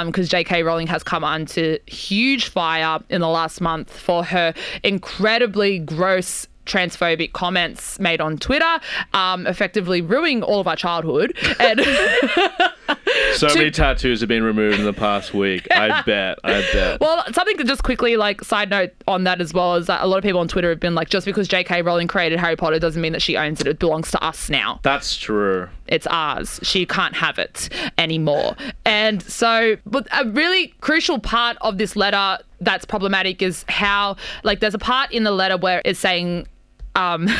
because 0.06 0.28
J.K. 0.28 0.62
Rowling 0.62 0.86
has 0.88 1.02
come 1.02 1.24
under 1.24 1.78
huge 1.86 2.48
fire 2.48 3.00
in 3.08 3.20
the 3.20 3.28
last 3.28 3.60
month 3.60 3.96
for 3.96 4.24
her 4.24 4.54
incredibly 4.82 5.78
gross 5.78 6.46
transphobic 6.66 7.32
comments 7.32 7.98
made 7.98 8.20
on 8.20 8.38
Twitter, 8.38 8.80
um, 9.12 9.46
effectively 9.46 10.00
ruining 10.00 10.42
all 10.42 10.60
of 10.60 10.68
our 10.68 10.76
childhood. 10.76 11.36
And 11.58 11.80
so 13.34 13.48
many 13.54 13.70
tattoos 13.70 14.20
have 14.20 14.28
been 14.28 14.42
removed 14.42 14.78
in 14.78 14.84
the 14.84 14.92
past 14.92 15.34
week. 15.34 15.66
I 15.70 16.02
bet. 16.02 16.38
I 16.44 16.60
bet. 16.72 17.00
Well, 17.00 17.24
something 17.32 17.56
to 17.58 17.64
just 17.64 17.82
quickly 17.82 18.16
like 18.16 18.42
side 18.42 18.70
note 18.70 18.92
on 19.08 19.24
that 19.24 19.40
as 19.40 19.52
well 19.52 19.76
is 19.76 19.86
that 19.86 20.02
a 20.02 20.06
lot 20.06 20.18
of 20.18 20.22
people 20.22 20.40
on 20.40 20.48
Twitter 20.48 20.70
have 20.70 20.80
been 20.80 20.94
like, 20.94 21.08
just 21.08 21.26
because 21.26 21.48
J.K. 21.48 21.82
Rowling 21.82 22.08
created 22.08 22.38
Harry 22.38 22.56
Potter 22.56 22.78
doesn't 22.78 23.00
mean 23.00 23.12
that 23.12 23.22
she 23.22 23.36
owns 23.36 23.60
it. 23.60 23.66
It 23.66 23.78
belongs 23.78 24.10
to 24.12 24.22
us 24.22 24.48
now. 24.48 24.80
That's 24.82 25.16
true. 25.16 25.68
It's 25.90 26.06
ours. 26.06 26.60
She 26.62 26.86
can't 26.86 27.14
have 27.14 27.38
it 27.38 27.68
anymore. 27.98 28.56
And 28.84 29.22
so, 29.22 29.76
but 29.84 30.06
a 30.12 30.28
really 30.28 30.68
crucial 30.80 31.18
part 31.18 31.56
of 31.60 31.78
this 31.78 31.96
letter 31.96 32.38
that's 32.60 32.84
problematic 32.84 33.42
is 33.42 33.64
how, 33.68 34.16
like, 34.44 34.60
there's 34.60 34.74
a 34.74 34.78
part 34.78 35.12
in 35.12 35.24
the 35.24 35.30
letter 35.30 35.56
where 35.56 35.82
it's 35.84 35.98
saying, 35.98 36.46
um, 36.94 37.28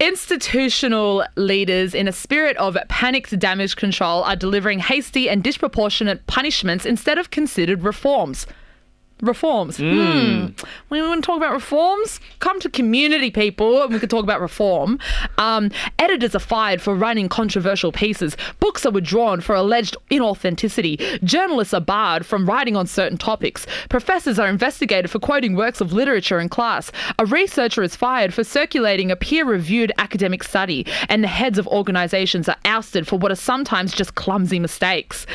Institutional 0.00 1.24
leaders, 1.34 1.92
in 1.92 2.06
a 2.06 2.12
spirit 2.12 2.56
of 2.58 2.78
panicked 2.88 3.36
damage 3.36 3.74
control, 3.74 4.22
are 4.22 4.36
delivering 4.36 4.78
hasty 4.78 5.28
and 5.28 5.42
disproportionate 5.42 6.24
punishments 6.28 6.86
instead 6.86 7.18
of 7.18 7.32
considered 7.32 7.82
reforms. 7.82 8.46
Reforms. 9.20 9.78
Hmm. 9.78 10.46
We 10.90 11.02
want 11.02 11.24
to 11.24 11.26
talk 11.26 11.36
about 11.36 11.52
reforms? 11.52 12.20
Come 12.38 12.60
to 12.60 12.70
community, 12.70 13.30
people, 13.30 13.82
and 13.82 13.92
we 13.92 13.98
could 13.98 14.10
talk 14.10 14.22
about 14.22 14.40
reform. 14.40 15.00
Um, 15.38 15.70
editors 15.98 16.36
are 16.36 16.40
fired 16.40 16.80
for 16.80 16.94
writing 16.94 17.28
controversial 17.28 17.90
pieces. 17.90 18.36
Books 18.60 18.86
are 18.86 18.92
withdrawn 18.92 19.40
for 19.40 19.56
alleged 19.56 19.96
inauthenticity. 20.10 21.22
Journalists 21.24 21.74
are 21.74 21.80
barred 21.80 22.24
from 22.24 22.46
writing 22.46 22.76
on 22.76 22.86
certain 22.86 23.18
topics. 23.18 23.66
Professors 23.88 24.38
are 24.38 24.48
investigated 24.48 25.10
for 25.10 25.18
quoting 25.18 25.56
works 25.56 25.80
of 25.80 25.92
literature 25.92 26.38
in 26.38 26.48
class. 26.48 26.92
A 27.18 27.26
researcher 27.26 27.82
is 27.82 27.96
fired 27.96 28.32
for 28.32 28.44
circulating 28.44 29.10
a 29.10 29.16
peer 29.16 29.44
reviewed 29.44 29.92
academic 29.98 30.44
study. 30.44 30.86
And 31.08 31.24
the 31.24 31.28
heads 31.28 31.58
of 31.58 31.66
organizations 31.66 32.48
are 32.48 32.56
ousted 32.64 33.08
for 33.08 33.18
what 33.18 33.32
are 33.32 33.36
sometimes 33.36 33.92
just 33.92 34.14
clumsy 34.14 34.60
mistakes 34.60 35.26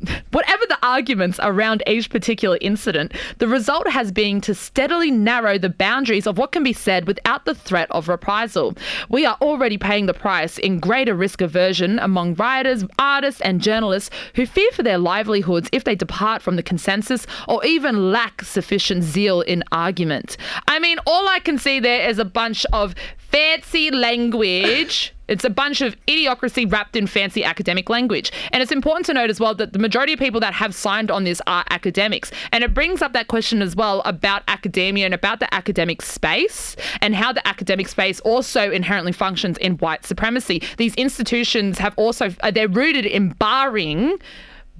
whatever 0.30 0.62
the 0.68 0.78
arguments 0.82 1.40
around 1.42 1.82
each 1.86 2.10
particular 2.10 2.58
incident, 2.60 3.12
the 3.38 3.48
result 3.48 3.88
has 3.88 4.12
been 4.12 4.40
to 4.42 4.54
steadily 4.54 5.10
narrow 5.10 5.58
the 5.58 5.68
boundaries 5.68 6.26
of 6.26 6.38
what 6.38 6.52
can 6.52 6.62
be 6.62 6.72
said 6.72 7.06
without 7.06 7.44
the 7.44 7.54
threat 7.54 7.88
of 7.90 8.08
reprisal. 8.08 8.74
We 9.08 9.26
are 9.26 9.36
already 9.40 9.78
paying 9.78 10.06
the 10.06 10.14
price 10.14 10.58
in 10.58 10.78
greater 10.78 11.14
risk 11.14 11.40
aversion 11.40 11.98
among 11.98 12.34
writers, 12.34 12.84
artists, 12.98 13.40
and 13.40 13.60
journalists 13.60 14.10
who 14.34 14.46
fear 14.46 14.70
for 14.72 14.82
their 14.82 14.98
livelihoods 14.98 15.68
if 15.72 15.84
they 15.84 15.94
depart 15.94 16.42
from 16.42 16.56
the 16.56 16.62
consensus 16.62 17.26
or 17.48 17.64
even 17.64 18.12
lack 18.12 18.42
sufficient 18.42 19.02
zeal 19.02 19.40
in 19.42 19.64
argument. 19.72 20.36
I 20.68 20.78
mean, 20.78 20.98
all 21.06 21.28
I 21.28 21.40
can 21.40 21.58
see 21.58 21.80
there 21.80 22.08
is 22.08 22.18
a 22.18 22.24
bunch 22.24 22.64
of 22.72 22.94
fancy 23.30 23.90
language. 23.90 25.14
It's 25.28 25.44
a 25.44 25.50
bunch 25.50 25.82
of 25.82 25.94
idiocracy 26.06 26.70
wrapped 26.70 26.96
in 26.96 27.06
fancy 27.06 27.44
academic 27.44 27.90
language. 27.90 28.32
And 28.50 28.62
it's 28.62 28.72
important 28.72 29.04
to 29.06 29.12
note 29.12 29.28
as 29.28 29.38
well 29.38 29.54
that 29.56 29.74
the 29.74 29.78
majority 29.78 30.14
of 30.14 30.18
people 30.18 30.40
that 30.40 30.54
have 30.54 30.74
signed 30.74 31.10
on 31.10 31.24
this 31.24 31.42
are 31.46 31.64
academics. 31.68 32.32
And 32.50 32.64
it 32.64 32.72
brings 32.72 33.02
up 33.02 33.12
that 33.12 33.28
question 33.28 33.60
as 33.60 33.76
well 33.76 34.00
about 34.06 34.42
academia 34.48 35.04
and 35.04 35.12
about 35.12 35.40
the 35.40 35.52
academic 35.54 36.00
space 36.00 36.76
and 37.02 37.14
how 37.14 37.32
the 37.34 37.46
academic 37.46 37.88
space 37.88 38.20
also 38.20 38.70
inherently 38.70 39.12
functions 39.12 39.58
in 39.58 39.74
white 39.74 40.06
supremacy. 40.06 40.62
These 40.78 40.94
institutions 40.94 41.78
have 41.78 41.92
also, 41.98 42.34
uh, 42.40 42.50
they're 42.50 42.68
rooted 42.68 43.04
in 43.04 43.30
barring 43.30 44.18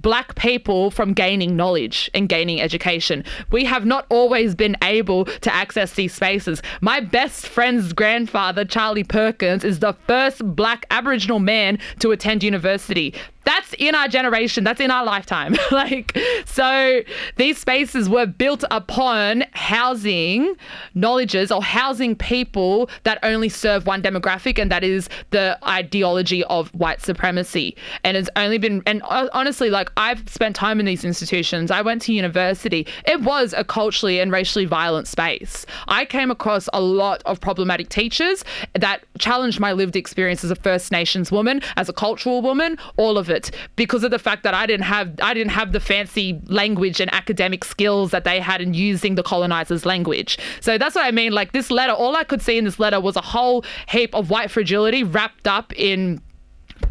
black 0.01 0.35
people 0.35 0.91
from 0.91 1.13
gaining 1.13 1.55
knowledge 1.55 2.09
and 2.13 2.29
gaining 2.29 2.61
education. 2.61 3.23
We 3.51 3.65
have 3.65 3.85
not 3.85 4.05
always 4.09 4.55
been 4.55 4.75
able 4.83 5.25
to 5.25 5.53
access 5.53 5.93
these 5.93 6.13
spaces. 6.13 6.61
My 6.81 6.99
best 6.99 7.47
friend's 7.47 7.93
grandfather, 7.93 8.65
Charlie 8.65 9.03
Perkins, 9.03 9.63
is 9.63 9.79
the 9.79 9.93
first 10.07 10.43
black 10.55 10.85
Aboriginal 10.91 11.39
man 11.39 11.79
to 11.99 12.11
attend 12.11 12.43
university. 12.43 13.13
That's 13.45 13.73
in 13.79 13.95
our 13.95 14.07
generation, 14.07 14.63
that's 14.63 14.81
in 14.81 14.91
our 14.91 15.05
lifetime. 15.05 15.55
like, 15.71 16.17
so 16.45 17.01
these 17.37 17.57
spaces 17.57 18.09
were 18.09 18.25
built 18.25 18.63
upon 18.69 19.45
housing 19.53 20.55
knowledges 20.93 21.51
or 21.51 21.63
housing 21.63 22.15
people 22.15 22.89
that 23.03 23.17
only 23.23 23.49
serve 23.49 23.87
one 23.87 24.01
demographic, 24.01 24.59
and 24.59 24.71
that 24.71 24.83
is 24.83 25.09
the 25.31 25.57
ideology 25.67 26.43
of 26.45 26.69
white 26.69 27.01
supremacy. 27.01 27.75
And 28.03 28.17
it's 28.17 28.29
only 28.35 28.57
been, 28.57 28.83
and 28.85 29.01
honestly, 29.03 29.69
like, 29.69 29.91
I've 29.97 30.27
spent 30.29 30.55
time 30.55 30.79
in 30.79 30.85
these 30.85 31.05
institutions. 31.05 31.71
I 31.71 31.81
went 31.81 32.01
to 32.03 32.13
university. 32.13 32.85
It 33.05 33.21
was 33.21 33.53
a 33.53 33.63
culturally 33.63 34.19
and 34.19 34.31
racially 34.31 34.65
violent 34.65 35.07
space. 35.07 35.65
I 35.87 36.05
came 36.05 36.29
across 36.29 36.69
a 36.73 36.81
lot 36.81 37.21
of 37.25 37.39
problematic 37.39 37.89
teachers 37.89 38.43
that 38.73 39.03
challenged 39.17 39.59
my 39.59 39.71
lived 39.71 39.95
experience 39.95 40.43
as 40.43 40.51
a 40.51 40.55
First 40.55 40.91
Nations 40.91 41.31
woman, 41.31 41.61
as 41.77 41.89
a 41.89 41.93
cultural 41.93 42.41
woman, 42.41 42.77
all 42.97 43.17
of 43.17 43.28
it, 43.31 43.51
because 43.75 44.03
of 44.03 44.11
the 44.11 44.19
fact 44.19 44.43
that 44.43 44.53
I 44.53 44.65
didn't 44.65 44.85
have 44.85 45.13
I 45.21 45.33
didn't 45.33 45.51
have 45.51 45.71
the 45.71 45.79
fancy 45.79 46.39
language 46.47 46.99
and 46.99 47.13
academic 47.13 47.63
skills 47.63 48.11
that 48.11 48.23
they 48.23 48.39
had 48.39 48.61
in 48.61 48.73
using 48.73 49.15
the 49.15 49.23
colonizers' 49.23 49.85
language. 49.85 50.37
So 50.61 50.77
that's 50.77 50.95
what 50.95 51.05
I 51.05 51.11
mean. 51.11 51.31
Like 51.31 51.51
this 51.51 51.69
letter, 51.71 51.93
all 51.93 52.15
I 52.15 52.23
could 52.23 52.41
see 52.41 52.57
in 52.57 52.65
this 52.65 52.79
letter 52.79 52.99
was 52.99 53.15
a 53.15 53.21
whole 53.21 53.63
heap 53.89 54.13
of 54.15 54.29
white 54.29 54.51
fragility 54.51 55.03
wrapped 55.03 55.47
up 55.47 55.73
in, 55.75 56.21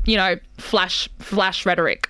you 0.05 0.16
know, 0.16 0.37
flash 0.59 1.09
flash 1.18 1.64
rhetoric. 1.66 2.09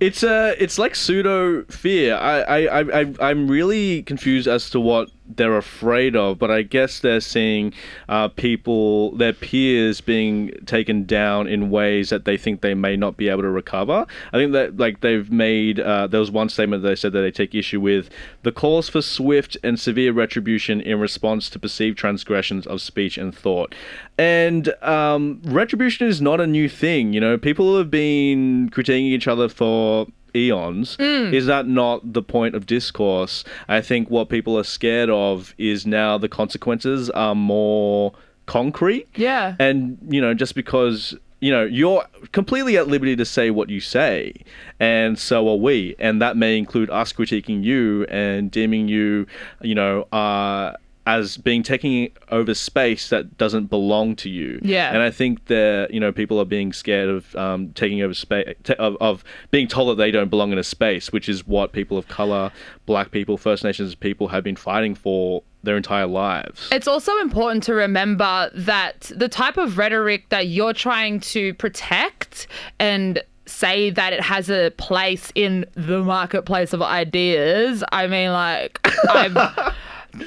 It's 0.00 0.22
uh, 0.24 0.54
it's 0.58 0.78
like 0.78 0.94
pseudo 0.94 1.64
fear. 1.64 2.16
I, 2.16 2.40
I, 2.40 2.80
I, 2.80 3.00
I- 3.02 3.14
I'm 3.30 3.48
really 3.50 4.02
confused 4.04 4.48
as 4.48 4.70
to 4.70 4.80
what 4.80 5.10
they're 5.36 5.56
afraid 5.56 6.16
of, 6.16 6.38
but 6.38 6.50
I 6.50 6.62
guess 6.62 7.00
they're 7.00 7.20
seeing 7.20 7.72
uh, 8.08 8.28
people, 8.28 9.16
their 9.16 9.32
peers, 9.32 10.00
being 10.00 10.52
taken 10.66 11.04
down 11.04 11.46
in 11.46 11.70
ways 11.70 12.10
that 12.10 12.24
they 12.24 12.36
think 12.36 12.60
they 12.60 12.74
may 12.74 12.96
not 12.96 13.16
be 13.16 13.28
able 13.28 13.42
to 13.42 13.50
recover. 13.50 14.06
I 14.32 14.36
think 14.36 14.52
that 14.52 14.76
like 14.76 15.00
they've 15.00 15.30
made. 15.30 15.80
Uh, 15.80 16.06
there 16.06 16.20
was 16.20 16.30
one 16.30 16.48
statement 16.48 16.82
that 16.82 16.88
they 16.88 16.96
said 16.96 17.12
that 17.12 17.20
they 17.20 17.30
take 17.30 17.54
issue 17.54 17.80
with 17.80 18.10
the 18.42 18.52
calls 18.52 18.88
for 18.88 19.02
swift 19.02 19.56
and 19.62 19.78
severe 19.78 20.12
retribution 20.12 20.80
in 20.80 21.00
response 21.00 21.48
to 21.50 21.58
perceived 21.58 21.98
transgressions 21.98 22.66
of 22.66 22.80
speech 22.80 23.18
and 23.18 23.34
thought. 23.34 23.74
And 24.18 24.72
um, 24.82 25.40
retribution 25.44 26.06
is 26.06 26.20
not 26.20 26.40
a 26.40 26.46
new 26.46 26.68
thing. 26.68 27.12
You 27.12 27.20
know, 27.20 27.38
people 27.38 27.78
have 27.78 27.90
been 27.90 28.70
critiquing 28.70 29.10
each 29.10 29.28
other 29.28 29.48
for 29.48 30.06
eons. 30.34 30.96
Is 30.98 31.46
that 31.46 31.66
not 31.66 32.12
the 32.12 32.22
point 32.22 32.54
of 32.54 32.66
discourse? 32.66 33.44
I 33.68 33.80
think 33.80 34.10
what 34.10 34.28
people 34.28 34.58
are 34.58 34.64
scared 34.64 35.10
of 35.10 35.54
is 35.58 35.86
now 35.86 36.18
the 36.18 36.28
consequences 36.28 37.10
are 37.10 37.34
more 37.34 38.12
concrete. 38.46 39.08
Yeah. 39.14 39.54
And, 39.58 39.98
you 40.08 40.20
know, 40.20 40.34
just 40.34 40.54
because, 40.54 41.14
you 41.40 41.50
know, 41.50 41.64
you're 41.64 42.04
completely 42.32 42.76
at 42.76 42.88
liberty 42.88 43.16
to 43.16 43.24
say 43.24 43.50
what 43.50 43.70
you 43.70 43.80
say, 43.80 44.34
and 44.78 45.18
so 45.18 45.48
are 45.48 45.56
we. 45.56 45.94
And 45.98 46.20
that 46.20 46.36
may 46.36 46.58
include 46.58 46.90
us 46.90 47.12
critiquing 47.12 47.62
you 47.62 48.04
and 48.08 48.50
deeming 48.50 48.88
you, 48.88 49.26
you 49.62 49.74
know, 49.74 50.02
uh, 50.12 50.74
as 51.10 51.36
being 51.36 51.64
taking 51.64 52.12
over 52.30 52.54
space 52.54 53.08
that 53.08 53.36
doesn't 53.36 53.66
belong 53.66 54.14
to 54.14 54.30
you. 54.30 54.60
Yeah. 54.62 54.92
And 54.92 55.02
I 55.02 55.10
think 55.10 55.46
that, 55.46 55.88
you 55.92 55.98
know, 55.98 56.12
people 56.12 56.38
are 56.38 56.44
being 56.44 56.72
scared 56.72 57.08
of 57.08 57.34
um, 57.34 57.72
taking 57.72 58.00
over 58.00 58.14
space, 58.14 58.54
of, 58.78 58.96
of 59.00 59.24
being 59.50 59.66
told 59.66 59.90
that 59.90 60.00
they 60.00 60.12
don't 60.12 60.28
belong 60.28 60.52
in 60.52 60.58
a 60.58 60.62
space, 60.62 61.10
which 61.10 61.28
is 61.28 61.44
what 61.44 61.72
people 61.72 61.98
of 61.98 62.06
color, 62.06 62.52
black 62.86 63.10
people, 63.10 63.36
First 63.36 63.64
Nations 63.64 63.96
people 63.96 64.28
have 64.28 64.44
been 64.44 64.54
fighting 64.54 64.94
for 64.94 65.42
their 65.64 65.76
entire 65.76 66.06
lives. 66.06 66.68
It's 66.70 66.86
also 66.86 67.18
important 67.18 67.64
to 67.64 67.74
remember 67.74 68.48
that 68.54 69.10
the 69.14 69.28
type 69.28 69.56
of 69.56 69.78
rhetoric 69.78 70.28
that 70.28 70.46
you're 70.46 70.72
trying 70.72 71.18
to 71.20 71.54
protect 71.54 72.46
and 72.78 73.20
say 73.46 73.90
that 73.90 74.12
it 74.12 74.20
has 74.20 74.48
a 74.48 74.70
place 74.76 75.32
in 75.34 75.66
the 75.74 76.04
marketplace 76.04 76.72
of 76.72 76.82
ideas. 76.82 77.82
I 77.90 78.06
mean, 78.06 78.30
like, 78.30 78.78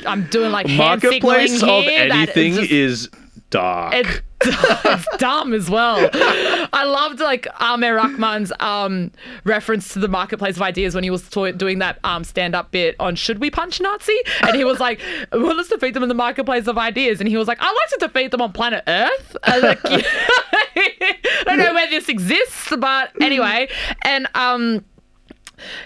I'm, 0.05 0.23
doing 0.27 0.51
like 0.51 0.67
hand 0.67 0.77
Marketplace 0.77 1.51
signaling 1.59 1.85
of 1.85 1.91
here 1.91 2.09
that 2.09 2.15
anything 2.15 2.53
just- 2.55 2.71
is 2.71 3.09
dark. 3.49 3.93
it's, 3.93 4.21
it's 4.45 5.17
dumb 5.17 5.53
as 5.53 5.69
well. 5.69 6.09
I 6.13 6.83
loved 6.85 7.19
like 7.19 7.43
Aamer 7.61 7.95
Rahman's 7.95 8.51
um, 8.59 9.11
reference 9.45 9.93
to 9.93 9.99
the 9.99 10.07
marketplace 10.07 10.55
of 10.55 10.61
ideas 10.63 10.95
when 10.95 11.03
he 11.03 11.09
was 11.09 11.29
to- 11.29 11.51
doing 11.53 11.79
that 11.79 11.99
um, 12.03 12.23
stand-up 12.23 12.71
bit 12.71 12.95
on 12.99 13.15
"Should 13.15 13.39
we 13.39 13.49
punch 13.51 13.79
Nazi?" 13.79 14.17
and 14.41 14.55
he 14.55 14.65
was 14.65 14.79
like, 14.79 14.99
"Well, 15.31 15.55
let's 15.55 15.69
defeat 15.69 15.93
them 15.93 16.03
in 16.03 16.09
the 16.09 16.15
marketplace 16.15 16.67
of 16.67 16.77
ideas," 16.77 17.19
and 17.19 17.29
he 17.29 17.37
was 17.37 17.47
like, 17.47 17.59
"I 17.61 17.67
like 17.67 17.89
to 17.99 18.07
defeat 18.07 18.31
them 18.31 18.41
on 18.41 18.51
planet 18.51 18.83
Earth." 18.87 19.37
I 19.43 19.59
like, 19.59 19.79
I 19.85 21.43
don't 21.45 21.59
know 21.59 21.73
where 21.73 21.89
this 21.89 22.09
exists, 22.09 22.73
but 22.77 23.11
anyway, 23.21 23.69
and 24.01 24.27
um, 24.35 24.83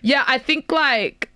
yeah, 0.02 0.24
I 0.26 0.38
think 0.38 0.72
like 0.72 1.30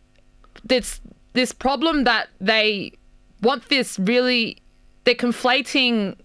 this 0.64 1.02
this 1.34 1.52
problem 1.52 2.04
that 2.04 2.30
they 2.40 2.94
want 3.42 3.70
this 3.70 3.98
really 4.00 4.58
they're 5.04 5.16
conflating 5.16 6.16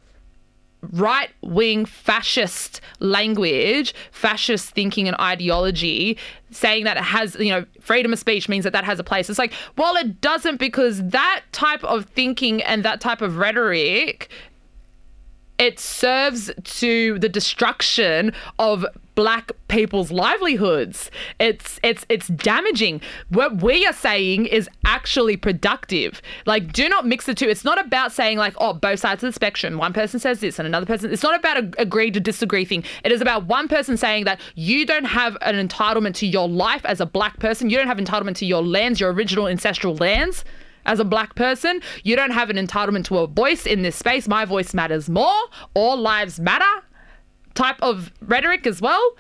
right 0.92 1.31
wing 1.40 1.85
fascist 1.85 2.81
language, 3.01 3.95
fascist 4.12 4.71
thinking 4.71 5.09
and 5.09 5.16
ideology, 5.19 6.19
saying 6.51 6.85
that 6.85 6.97
it 6.97 7.03
has, 7.03 7.35
you 7.37 7.51
know, 7.51 7.64
freedom 7.81 8.12
of 8.12 8.19
speech 8.19 8.49
means 8.49 8.64
that 8.64 8.73
that 8.73 8.85
has 8.85 8.99
a 8.99 9.05
place. 9.05 9.29
It's 9.29 9.38
like, 9.38 9.53
well, 9.77 9.97
it 9.97 10.21
doesn't 10.21 10.59
because 10.59 11.03
that 11.09 11.42
type 11.53 11.83
of 11.85 12.07
thinking 12.07 12.62
and 12.62 12.85
that 12.85 13.01
type 13.01 13.21
of 13.21 13.38
rhetoric 13.38 14.29
it 15.59 15.79
serves 15.79 16.51
to 16.64 17.19
the 17.19 17.29
destruction 17.29 18.33
of 18.59 18.85
black 19.14 19.51
people's 19.69 20.12
livelihoods. 20.12 21.11
It's 21.40 21.81
it's 21.83 22.05
it's 22.09 22.29
damaging. 22.29 23.01
What 23.31 23.62
we 23.62 23.87
are 23.87 23.92
saying 23.92 24.47
is 24.47 24.69
actually 24.85 25.37
productive. 25.37 26.21
Like 26.45 26.73
do 26.73 26.88
not 26.88 27.07
mix 27.07 27.27
the 27.27 27.35
two. 27.35 27.49
It's 27.49 27.64
not 27.64 27.85
about 27.85 28.12
saying 28.12 28.38
like 28.38 28.55
oh 28.59 28.75
both 28.75 29.01
sides 29.01 29.25
of 29.25 29.29
the 29.29 29.33
spectrum. 29.33 29.79
One 29.79 29.92
person 29.92 30.21
says 30.21 30.40
this 30.40 30.59
and 30.59 30.66
another 30.66 30.87
person 30.87 31.11
it's 31.11 31.23
not 31.23 31.35
about 31.35 31.57
a 31.57 31.73
agree 31.79 32.11
to 32.11 32.21
disagree 32.21 32.64
thing. 32.64 32.85
It 33.03 33.11
is 33.11 33.21
about 33.21 33.47
one 33.47 33.69
person 33.69 33.97
saying 33.97 34.25
that 34.25 34.40
you 34.55 34.85
don't 34.87 35.05
have 35.07 35.37
an 35.40 35.66
entitlement 35.66 36.14
to 36.16 36.27
your 36.27 36.49
life 36.49 36.85
as 36.85 37.01
a 37.01 37.07
black 37.07 37.40
person. 37.40 37.71
You 37.71 37.79
don't 37.79 37.88
have 37.88 37.99
entitlement 37.99 38.37
to 38.37 38.47
your 38.47 38.62
lands, 38.62 39.01
your 39.01 39.12
original 39.12 39.49
ancestral 39.49 39.97
lands 39.97 40.45
as 40.87 40.99
a 41.01 41.05
black 41.05 41.35
person. 41.35 41.81
You 42.03 42.16
don't 42.16 42.31
have 42.31 42.51
an 42.51 42.57
entitlement 42.57 43.05
to 43.07 43.18
a 43.18 43.27
voice 43.27 43.66
in 43.66 43.83
this 43.83 43.96
space. 43.96 44.27
My 44.27 44.44
voice 44.44 44.75
matters 44.75 45.09
more. 45.09 45.42
All 45.75 45.96
lives 45.96 46.40
matter 46.40 46.64
type 47.57 47.77
of 47.83 48.12
rhetoric 48.20 48.66
as 48.66 48.81
well. 48.81 49.16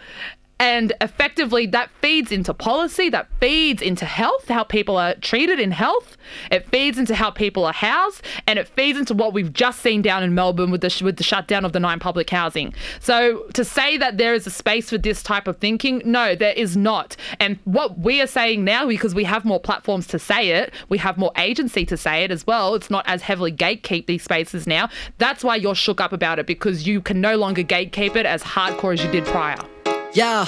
And 0.58 0.94
effectively, 1.02 1.66
that 1.66 1.90
feeds 2.00 2.32
into 2.32 2.54
policy, 2.54 3.10
that 3.10 3.28
feeds 3.40 3.82
into 3.82 4.06
health, 4.06 4.48
how 4.48 4.64
people 4.64 4.96
are 4.96 5.14
treated 5.16 5.60
in 5.60 5.70
health. 5.70 6.16
It 6.50 6.66
feeds 6.70 6.98
into 6.98 7.14
how 7.14 7.30
people 7.30 7.66
are 7.66 7.74
housed, 7.74 8.22
and 8.46 8.58
it 8.58 8.66
feeds 8.68 8.98
into 8.98 9.12
what 9.12 9.34
we've 9.34 9.52
just 9.52 9.80
seen 9.80 10.00
down 10.00 10.22
in 10.22 10.34
Melbourne 10.34 10.70
with 10.70 10.80
the 10.80 10.88
sh- 10.88 11.02
with 11.02 11.16
the 11.16 11.22
shutdown 11.22 11.64
of 11.66 11.72
the 11.72 11.80
nine 11.80 11.98
public 11.98 12.30
housing. 12.30 12.74
So 13.00 13.44
to 13.52 13.64
say 13.64 13.98
that 13.98 14.16
there 14.16 14.32
is 14.32 14.46
a 14.46 14.50
space 14.50 14.88
for 14.88 14.98
this 14.98 15.22
type 15.22 15.46
of 15.46 15.58
thinking, 15.58 16.00
no, 16.04 16.34
there 16.34 16.54
is 16.54 16.74
not. 16.74 17.16
And 17.38 17.58
what 17.64 17.98
we 17.98 18.22
are 18.22 18.26
saying 18.26 18.64
now, 18.64 18.86
because 18.86 19.14
we 19.14 19.24
have 19.24 19.44
more 19.44 19.60
platforms 19.60 20.06
to 20.08 20.18
say 20.18 20.50
it, 20.50 20.72
we 20.88 20.96
have 20.98 21.18
more 21.18 21.32
agency 21.36 21.84
to 21.84 21.96
say 21.98 22.24
it 22.24 22.30
as 22.30 22.46
well. 22.46 22.74
It's 22.74 22.90
not 22.90 23.04
as 23.06 23.22
heavily 23.22 23.52
gatekeep 23.52 24.06
these 24.06 24.22
spaces 24.22 24.66
now. 24.66 24.88
That's 25.18 25.44
why 25.44 25.56
you're 25.56 25.74
shook 25.74 26.00
up 26.00 26.12
about 26.12 26.38
it 26.38 26.46
because 26.46 26.86
you 26.86 27.02
can 27.02 27.20
no 27.20 27.36
longer 27.36 27.62
gatekeep 27.62 28.16
it 28.16 28.26
as 28.26 28.42
hardcore 28.42 28.94
as 28.94 29.04
you 29.04 29.10
did 29.10 29.24
prior. 29.26 29.58
Yeah. 30.12 30.44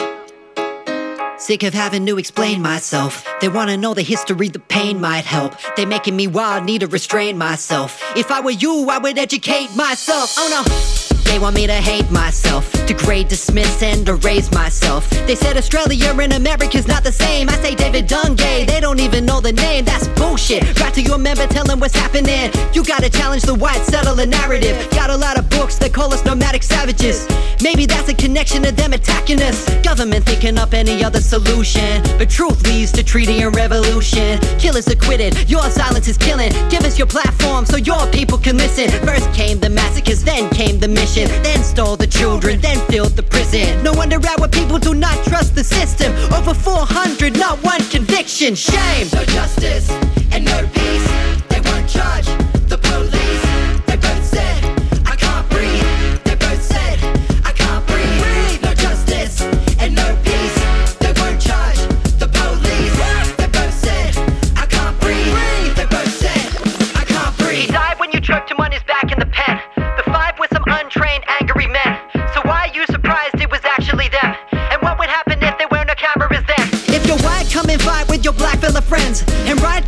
Sick 1.36 1.62
of 1.62 1.72
having 1.72 2.04
to 2.06 2.18
explain 2.18 2.60
myself. 2.62 3.24
They 3.40 3.48
wanna 3.48 3.76
know 3.76 3.94
the 3.94 4.02
history, 4.02 4.48
the 4.48 4.58
pain 4.58 5.00
might 5.00 5.24
help. 5.24 5.54
They 5.76 5.86
making 5.86 6.16
me 6.16 6.26
wild, 6.26 6.64
need 6.64 6.80
to 6.80 6.86
restrain 6.86 7.38
myself. 7.38 8.02
If 8.16 8.30
I 8.30 8.40
were 8.40 8.50
you, 8.50 8.88
I 8.90 8.98
would 8.98 9.18
educate 9.18 9.74
myself. 9.76 10.34
Oh 10.36 10.48
no. 10.50 11.17
They 11.24 11.38
want 11.38 11.56
me 11.56 11.66
to 11.66 11.74
hate 11.74 12.10
myself, 12.10 12.70
degrade, 12.86 13.28
dismiss, 13.28 13.82
and 13.82 14.08
erase 14.08 14.50
myself. 14.52 15.08
They 15.26 15.34
said 15.34 15.56
Australia 15.56 16.12
and 16.20 16.32
America's 16.32 16.86
not 16.86 17.04
the 17.04 17.12
same. 17.12 17.48
I 17.48 17.54
say 17.56 17.74
David 17.74 18.06
Dungay, 18.08 18.66
they 18.66 18.80
don't 18.80 19.00
even 19.00 19.26
know 19.26 19.40
the 19.40 19.52
name. 19.52 19.84
That's 19.84 20.08
bullshit. 20.08 20.62
Right 20.80 20.94
to 20.94 21.02
your 21.02 21.18
member, 21.18 21.46
tell 21.46 21.64
them 21.64 21.80
what's 21.80 21.94
happening. 21.94 22.50
You 22.72 22.84
gotta 22.84 23.10
challenge 23.10 23.42
the 23.42 23.54
white 23.54 23.82
settler 23.84 24.26
narrative. 24.26 24.76
Got 24.90 25.10
a 25.10 25.16
lot 25.16 25.38
of 25.38 25.48
books 25.50 25.76
that 25.78 25.92
call 25.92 26.12
us 26.12 26.24
nomadic 26.24 26.62
savages. 26.62 27.26
Maybe 27.62 27.86
that's 27.86 28.08
a 28.08 28.14
connection 28.14 28.62
to 28.62 28.72
them 28.72 28.92
attacking 28.92 29.42
us. 29.42 29.68
Government 29.82 30.24
thinking 30.24 30.58
up 30.58 30.74
any 30.74 31.04
other 31.04 31.20
solution. 31.20 32.02
But 32.18 32.30
truth 32.30 32.66
leads 32.66 32.92
to 32.92 33.02
treaty 33.02 33.42
and 33.42 33.54
revolution. 33.54 34.38
Killers 34.58 34.86
acquitted, 34.86 35.50
your 35.50 35.68
silence 35.70 36.08
is 36.08 36.16
killing. 36.16 36.52
Give 36.70 36.84
us 36.84 36.98
your 36.98 37.06
platform 37.06 37.66
so 37.66 37.76
your 37.76 38.06
people 38.12 38.38
can 38.38 38.56
listen. 38.56 38.88
First 39.06 39.32
came 39.32 39.58
the 39.58 39.70
massacres, 39.70 40.22
then 40.24 40.48
came 40.50 40.78
the 40.78 40.88
mission. 40.88 41.07
Then 41.16 41.64
stole 41.64 41.96
the 41.96 42.06
children, 42.06 42.60
then 42.60 42.78
filled 42.88 43.16
the 43.16 43.22
prison. 43.22 43.82
No 43.82 43.92
wonder 43.92 44.16
our 44.16 44.48
people 44.48 44.78
do 44.78 44.94
not 44.94 45.16
trust 45.24 45.54
the 45.54 45.64
system. 45.64 46.12
Over 46.32 46.52
400, 46.52 47.36
not 47.38 47.58
one 47.64 47.80
conviction. 47.88 48.54
Shame. 48.54 49.08
No 49.14 49.24
justice 49.24 49.90
and 50.32 50.44
no 50.44 50.68
peace. 50.74 51.08
They 51.48 51.60
weren't 51.60 51.88
charge 51.88 52.47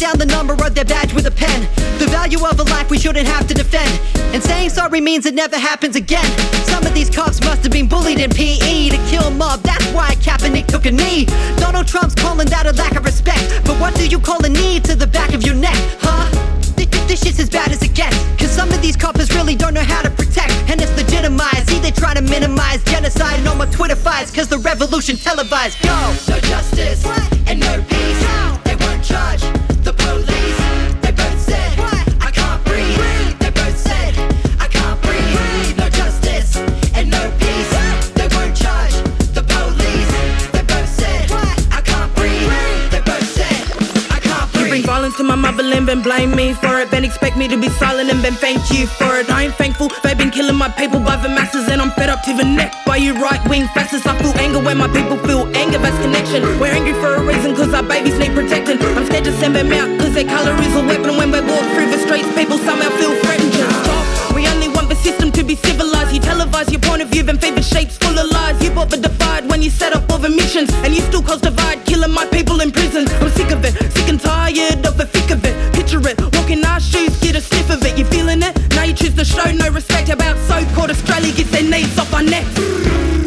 down 0.01 0.17
the 0.17 0.25
number 0.25 0.55
of 0.55 0.75
their 0.75 0.85
badge 0.87 1.13
with 1.13 1.27
a 1.27 1.31
pen. 1.31 1.61
The 1.99 2.07
value 2.07 2.43
of 2.47 2.59
a 2.59 2.63
life 2.65 2.89
we 2.91 2.99
shouldn't 2.99 3.29
have 3.29 3.47
to 3.49 3.55
defend. 3.55 3.93
And 4.35 4.43
saying 4.43 4.71
sorry 4.71 5.01
means 5.01 5.27
it 5.27 5.35
never 5.35 5.59
happens 5.59 5.95
again. 5.95 6.25
Some 6.65 6.87
of 6.87 6.95
these 6.95 7.11
cops 7.11 7.39
must 7.45 7.63
have 7.65 7.73
been 7.73 7.87
bullied 7.87 8.19
in 8.19 8.31
PE 8.31 8.89
to 8.89 8.97
kill 9.11 9.31
mob. 9.31 9.61
That's 9.61 9.85
why 9.93 10.15
Kaepernick 10.17 10.67
took 10.69 10.87
a 10.87 10.91
knee. 10.91 11.27
Donald 11.59 11.87
Trump's 11.87 12.15
calling 12.15 12.49
that 12.49 12.67
a 12.67 12.73
lack 12.73 12.97
of 12.97 13.05
respect. 13.05 13.45
But 13.67 13.79
what 13.79 13.95
do 13.95 14.07
you 14.09 14.19
call 14.19 14.43
a 14.45 14.49
knee 14.49 14.81
to 14.81 14.95
the 14.97 15.07
back 15.07 15.35
of 15.35 15.43
your 15.43 15.55
neck, 15.55 15.77
huh? 16.01 16.25
Th- 16.77 16.91
th- 16.91 17.07
This 17.07 17.23
shit's 17.23 17.39
as 17.39 17.51
bad 17.51 17.71
as 17.71 17.83
it 17.83 17.95
gets. 17.95 18.17
Cause 18.39 18.51
some 18.51 18.71
of 18.73 18.81
these 18.81 18.97
coppers 18.97 19.29
really 19.35 19.55
don't 19.55 19.75
know 19.75 19.85
how 19.85 20.01
to 20.01 20.09
protect. 20.11 20.53
And 20.71 20.81
it's 20.81 20.97
legitimized. 20.97 21.69
See, 21.69 21.79
they 21.79 21.91
try 21.91 22.15
to 22.15 22.23
minimize 22.23 22.83
genocide 22.85 23.39
and 23.39 23.47
all 23.49 23.57
my 23.57 23.67
Twitter 23.67 23.97
fights. 23.97 24.31
Cause 24.35 24.49
the 24.49 24.59
revolution 24.59 25.17
televised. 25.17 25.77
Yo! 25.85 25.91
No 26.29 26.41
justice 26.41 27.05
and 27.05 27.40
then 45.91 46.03
blame 46.03 46.31
me 46.31 46.55
for 46.55 46.79
it. 46.79 46.89
Then 46.89 47.05
expect 47.05 47.37
me 47.37 47.49
to 47.49 47.59
be 47.59 47.69
silent 47.69 48.13
and 48.13 48.23
then 48.23 48.35
thank 48.35 48.71
you 48.71 48.87
for 48.87 49.19
it. 49.19 49.29
I 49.29 49.47
ain't 49.47 49.57
thankful, 49.57 49.91
they've 50.05 50.17
been 50.17 50.31
killing 50.31 50.55
my 50.55 50.69
people 50.69 51.01
by 51.01 51.17
the 51.17 51.29
masses, 51.29 51.67
and 51.69 51.83
I'm 51.83 51.91
fed 51.99 52.09
up 52.09 52.23
to 52.27 52.33
the 52.33 52.45
neck 52.45 52.73
by 52.87 52.97
you 52.97 53.13
right 53.15 53.43
wing 53.51 53.67
fascists. 53.75 54.07
I 54.07 54.15
feel 54.23 54.31
anger 54.39 54.61
when 54.61 54.79
my 54.79 54.87
people 54.87 55.19
feel 55.27 55.51
anger, 55.57 55.79
that's 55.79 55.99
connection. 55.99 56.43
We're 56.61 56.71
angry 56.71 56.95
for 57.03 57.15
a 57.19 57.23
reason, 57.27 57.57
cause 57.57 57.75
our 57.75 57.83
babies 57.83 58.17
need 58.21 58.35
protecting. 58.39 58.79
I'm 58.97 59.05
scared 59.07 59.25
to 59.25 59.33
send 59.43 59.57
them 59.57 59.73
out, 59.73 59.91
cause 59.99 60.15
their 60.15 60.31
colour 60.31 60.55
is 60.63 60.75
a 60.77 60.83
weapon. 60.87 61.17
When 61.19 61.33
we 61.33 61.41
walk 61.41 61.67
through 61.75 61.91
the 61.91 61.99
streets, 61.99 62.31
people 62.39 62.59
somehow 62.59 62.91
feel 62.91 63.15
threatened. 63.23 63.53
Just 63.53 63.75
stop. 63.83 64.35
We 64.37 64.47
only 64.47 64.69
want 64.69 64.89
the 64.89 64.97
system 64.97 65.33
to 65.33 65.43
be 65.43 65.57
civilized. 65.57 66.15
You 66.15 66.21
televise 66.21 66.71
your 66.71 66.83
point 66.83 67.03
of 67.03 67.09
view, 67.09 67.25
then 67.25 67.39
feed 67.39 67.57
the 67.57 67.63
shapes 67.63 67.99
full 67.99 68.17
of 68.17 68.31
lies. 68.31 68.63
You 68.63 68.71
bought 68.71 68.91
the 68.91 68.97
divide 68.97 69.51
when 69.51 69.61
you 69.61 69.71
set 69.71 69.93
up 69.93 70.09
all 70.09 70.19
the 70.19 70.31
missions, 70.31 70.71
and 70.85 70.95
you 70.95 71.03
still 71.03 71.23
cause 71.23 71.41
divide, 71.41 71.85
killing 71.85 72.13
my 72.13 72.27
people 72.27 72.61
in 72.61 72.71
prisons. 72.71 73.11
I'm 73.15 73.31
sick 73.31 73.51
of 73.51 73.65
it, 73.65 73.75
sick 73.93 74.09
and 74.09 74.21
tired 74.21 74.87
of 74.87 74.97
the 74.97 75.07
shoes, 76.81 77.17
get 77.21 77.37
a 77.37 77.41
sniff 77.41 77.71
of 77.71 77.85
it. 77.85 77.97
You 77.99 78.05
feeling 78.07 78.43
it? 78.43 78.57
Now 78.75 78.85
you 78.85 78.95
choose 78.95 79.15
to 79.15 79.25
show 79.25 79.51
no 79.53 79.69
respect 79.71 80.09
about 80.09 80.37
so-called 80.49 80.91
Australia 80.91 81.33
gets 81.33 81.51
their 81.51 81.63
needs 81.63 81.99
off 81.99 82.13
our 82.15 82.23
necks. 82.23 82.59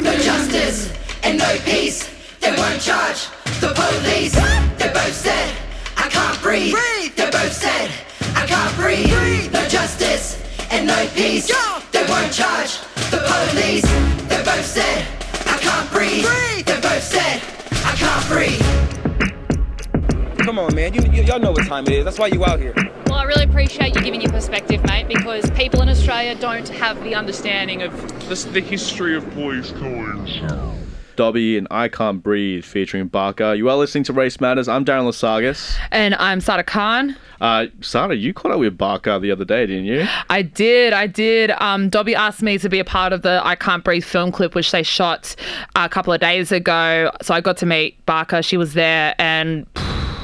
No 0.01 0.13
justice 0.17 0.91
and 1.23 1.37
no 1.37 1.57
peace. 1.63 2.09
They 2.39 2.51
won't 2.51 2.81
charge 2.81 3.27
the 3.61 3.71
police. 3.73 4.33
They 4.77 4.89
both 4.91 5.13
said, 5.13 5.53
I 5.97 6.09
can't 6.09 6.41
breathe. 6.41 6.75
They 7.15 7.29
both 7.31 7.53
said, 7.53 7.89
I 8.35 8.45
can't 8.45 8.75
breathe. 8.75 9.51
No 9.53 9.65
justice 9.67 10.41
and 10.71 10.87
no 10.87 11.07
peace. 11.13 11.47
They 11.91 12.05
won't 12.07 12.33
charge 12.33 12.79
the 13.11 13.19
police. 13.23 13.83
They 14.27 14.43
both 14.43 14.65
said, 14.65 15.07
I 15.45 15.57
can't 15.59 15.91
breathe. 15.91 16.25
They 16.65 16.79
both 16.81 17.03
said, 17.03 17.41
I 17.85 17.93
can't 17.95 18.27
breathe. 18.27 18.61
Come 20.45 20.59
on, 20.59 20.75
man. 20.75 20.93
You, 20.93 21.01
y- 21.03 21.21
y'all 21.21 21.39
know 21.39 21.51
what 21.51 21.65
time 21.67 21.85
it 21.87 21.93
is. 21.93 22.03
That's 22.05 22.19
why 22.19 22.27
you 22.27 22.43
out 22.43 22.59
here. 22.59 22.73
Well, 23.23 23.31
I 23.31 23.35
really 23.35 23.49
appreciate 23.49 23.95
you 23.95 24.01
giving 24.01 24.19
your 24.19 24.31
perspective, 24.31 24.83
mate, 24.83 25.07
because 25.07 25.49
people 25.51 25.81
in 25.81 25.87
Australia 25.87 26.35
don't 26.35 26.67
have 26.67 27.01
the 27.05 27.15
understanding 27.15 27.81
of 27.81 28.27
This 28.27 28.43
the 28.43 28.59
history 28.59 29.15
of 29.15 29.23
police 29.31 29.71
killings. 29.71 30.41
Dobby 31.15 31.57
and 31.57 31.65
I 31.71 31.87
Can't 31.87 32.21
Breathe 32.21 32.65
featuring 32.65 33.09
Barkaa. 33.09 33.57
You 33.57 33.69
are 33.69 33.77
listening 33.77 34.03
to 34.05 34.13
Race 34.13 34.41
Matters. 34.41 34.67
I'm 34.67 34.83
Darren 34.83 35.05
Lasagas. 35.05 35.73
And 35.91 36.15
I'm 36.15 36.41
Sada 36.41 36.65
Khan. 36.65 37.15
Uh, 37.39 37.67
Sarah, 37.79 38.13
you 38.13 38.33
caught 38.33 38.51
up 38.51 38.59
with 38.59 38.77
Barkaa 38.77 39.21
the 39.21 39.31
other 39.31 39.45
day, 39.45 39.67
didn't 39.67 39.85
you? 39.85 40.05
I 40.29 40.41
did, 40.41 40.91
I 40.91 41.07
did. 41.07 41.51
Um, 41.51 41.89
Dobby 41.89 42.15
asked 42.15 42.41
me 42.41 42.57
to 42.57 42.67
be 42.67 42.79
a 42.79 42.85
part 42.85 43.13
of 43.13 43.21
the 43.21 43.39
I 43.41 43.55
Can't 43.55 43.85
Breathe 43.85 44.03
film 44.03 44.33
clip, 44.33 44.53
which 44.53 44.71
they 44.71 44.83
shot 44.83 45.33
a 45.77 45.87
couple 45.87 46.11
of 46.11 46.19
days 46.19 46.51
ago. 46.51 47.09
So 47.21 47.33
I 47.33 47.39
got 47.39 47.55
to 47.57 47.65
meet 47.65 48.05
Barkaa. 48.05 48.43
She 48.43 48.57
was 48.57 48.73
there, 48.73 49.15
and 49.17 49.65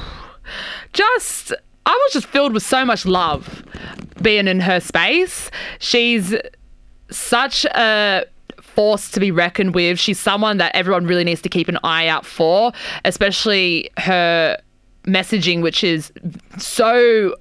just 0.91 1.53
I 1.89 1.93
was 1.93 2.13
just 2.13 2.27
filled 2.27 2.53
with 2.53 2.61
so 2.61 2.85
much 2.85 3.03
love 3.03 3.63
being 4.21 4.47
in 4.47 4.59
her 4.59 4.79
space. 4.79 5.49
She's 5.79 6.35
such 7.09 7.65
a 7.65 8.25
force 8.61 9.09
to 9.09 9.19
be 9.19 9.31
reckoned 9.31 9.73
with. 9.73 9.97
She's 9.97 10.19
someone 10.19 10.57
that 10.57 10.75
everyone 10.75 11.07
really 11.07 11.23
needs 11.23 11.41
to 11.41 11.49
keep 11.49 11.67
an 11.67 11.79
eye 11.83 12.07
out 12.07 12.27
for, 12.27 12.73
especially 13.05 13.89
her 13.97 14.55
messaging, 15.05 15.63
which 15.63 15.83
is 15.83 16.13
so 16.59 17.35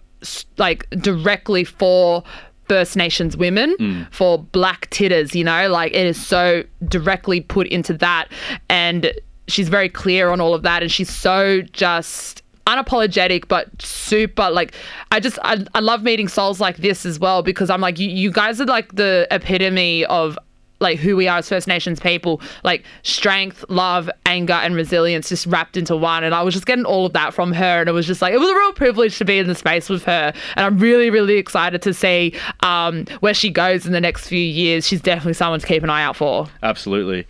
like 0.56 0.88
directly 0.92 1.62
for 1.62 2.24
First 2.70 2.96
Nations 2.96 3.36
women, 3.36 3.76
mm. 3.78 4.10
for 4.14 4.38
black 4.38 4.88
titters, 4.88 5.34
you 5.34 5.44
know, 5.44 5.68
like 5.68 5.92
it 5.92 6.06
is 6.06 6.24
so 6.26 6.64
directly 6.86 7.42
put 7.42 7.66
into 7.66 7.92
that. 7.98 8.28
And 8.70 9.12
she's 9.46 9.68
very 9.68 9.90
clear 9.90 10.30
on 10.30 10.40
all 10.40 10.54
of 10.54 10.62
that. 10.62 10.82
And 10.82 10.90
she's 10.90 11.10
so 11.10 11.60
just 11.60 12.42
unapologetic 12.68 13.48
but 13.48 13.70
super 13.80 14.50
like 14.50 14.74
i 15.10 15.18
just 15.18 15.38
I, 15.42 15.64
I 15.74 15.80
love 15.80 16.02
meeting 16.02 16.28
souls 16.28 16.60
like 16.60 16.76
this 16.76 17.06
as 17.06 17.18
well 17.18 17.42
because 17.42 17.70
i'm 17.70 17.80
like 17.80 17.98
you, 17.98 18.08
you 18.08 18.30
guys 18.30 18.60
are 18.60 18.66
like 18.66 18.94
the 18.94 19.26
epitome 19.30 20.04
of 20.04 20.38
like 20.80 20.98
who 20.98 21.16
we 21.16 21.28
are 21.28 21.38
as 21.38 21.48
First 21.48 21.66
Nations 21.66 22.00
people, 22.00 22.40
like 22.62 22.84
strength, 23.02 23.64
love, 23.68 24.08
anger, 24.26 24.52
and 24.52 24.74
resilience 24.74 25.28
just 25.28 25.46
wrapped 25.46 25.76
into 25.76 25.96
one. 25.96 26.24
And 26.24 26.34
I 26.34 26.42
was 26.42 26.54
just 26.54 26.66
getting 26.66 26.84
all 26.84 27.06
of 27.06 27.12
that 27.14 27.34
from 27.34 27.52
her. 27.52 27.80
And 27.80 27.88
it 27.88 27.92
was 27.92 28.06
just 28.06 28.22
like, 28.22 28.32
it 28.32 28.38
was 28.38 28.48
a 28.48 28.54
real 28.54 28.72
privilege 28.72 29.18
to 29.18 29.24
be 29.24 29.38
in 29.38 29.48
the 29.48 29.54
space 29.54 29.88
with 29.88 30.04
her. 30.04 30.32
And 30.56 30.66
I'm 30.66 30.78
really, 30.78 31.10
really 31.10 31.36
excited 31.36 31.82
to 31.82 31.94
see 31.94 32.34
um, 32.60 33.06
where 33.20 33.34
she 33.34 33.50
goes 33.50 33.86
in 33.86 33.92
the 33.92 34.00
next 34.00 34.28
few 34.28 34.38
years. 34.38 34.86
She's 34.86 35.00
definitely 35.00 35.34
someone 35.34 35.60
to 35.60 35.66
keep 35.66 35.82
an 35.82 35.90
eye 35.90 36.02
out 36.02 36.16
for. 36.16 36.46
Absolutely. 36.62 37.26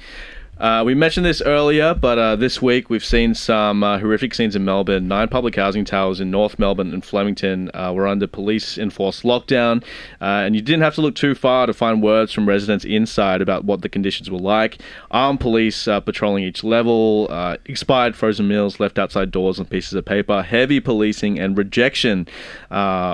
Uh, 0.59 0.83
we 0.85 0.93
mentioned 0.93 1.25
this 1.25 1.41
earlier, 1.43 1.95
but 1.95 2.19
uh, 2.19 2.35
this 2.35 2.61
week 2.61 2.91
we've 2.91 3.05
seen 3.05 3.33
some 3.33 3.85
uh, 3.85 4.01
horrific 4.01 4.35
scenes 4.35 4.57
in 4.57 4.65
Melbourne. 4.65 5.07
Nine 5.07 5.29
public 5.29 5.55
housing 5.55 5.85
towers 5.85 6.19
in 6.19 6.33
North 6.33 6.59
Melbourne 6.59 6.93
and 6.93 7.05
Flemington 7.05 7.71
uh, 7.75 7.93
were 7.95 8.09
under 8.09 8.27
police 8.27 8.77
enforced 8.77 9.23
lockdown, 9.23 9.85
uh, 10.21 10.43
and 10.43 10.57
you 10.57 10.61
didn't 10.61 10.83
have 10.83 10.97
to 10.97 11.01
look 11.01 11.15
too 11.15 11.37
far 11.37 11.67
to 11.67 11.73
find 11.73 12.03
words 12.03 12.33
from 12.33 12.49
residents 12.49 12.85
inside 12.85 13.41
about 13.41 13.67
what 13.67 13.83
the 13.83 13.89
conditions 13.89 14.33
were 14.33 14.39
like. 14.39 14.83
Armed 15.13 15.39
police 15.39 15.87
uh, 15.87 16.01
patrolling 16.01 16.43
each 16.43 16.65
level, 16.65 17.29
expired 17.67 18.17
frozen 18.17 18.49
meals 18.49 18.81
left 18.81 18.99
outside 18.99 19.31
doors 19.31 19.61
on 19.61 19.67
pieces 19.67 19.93
of 19.93 20.05
paper, 20.05 20.43
heavy 20.43 20.81
policing, 20.81 21.39
and 21.39 21.57
rejection, 21.57 22.27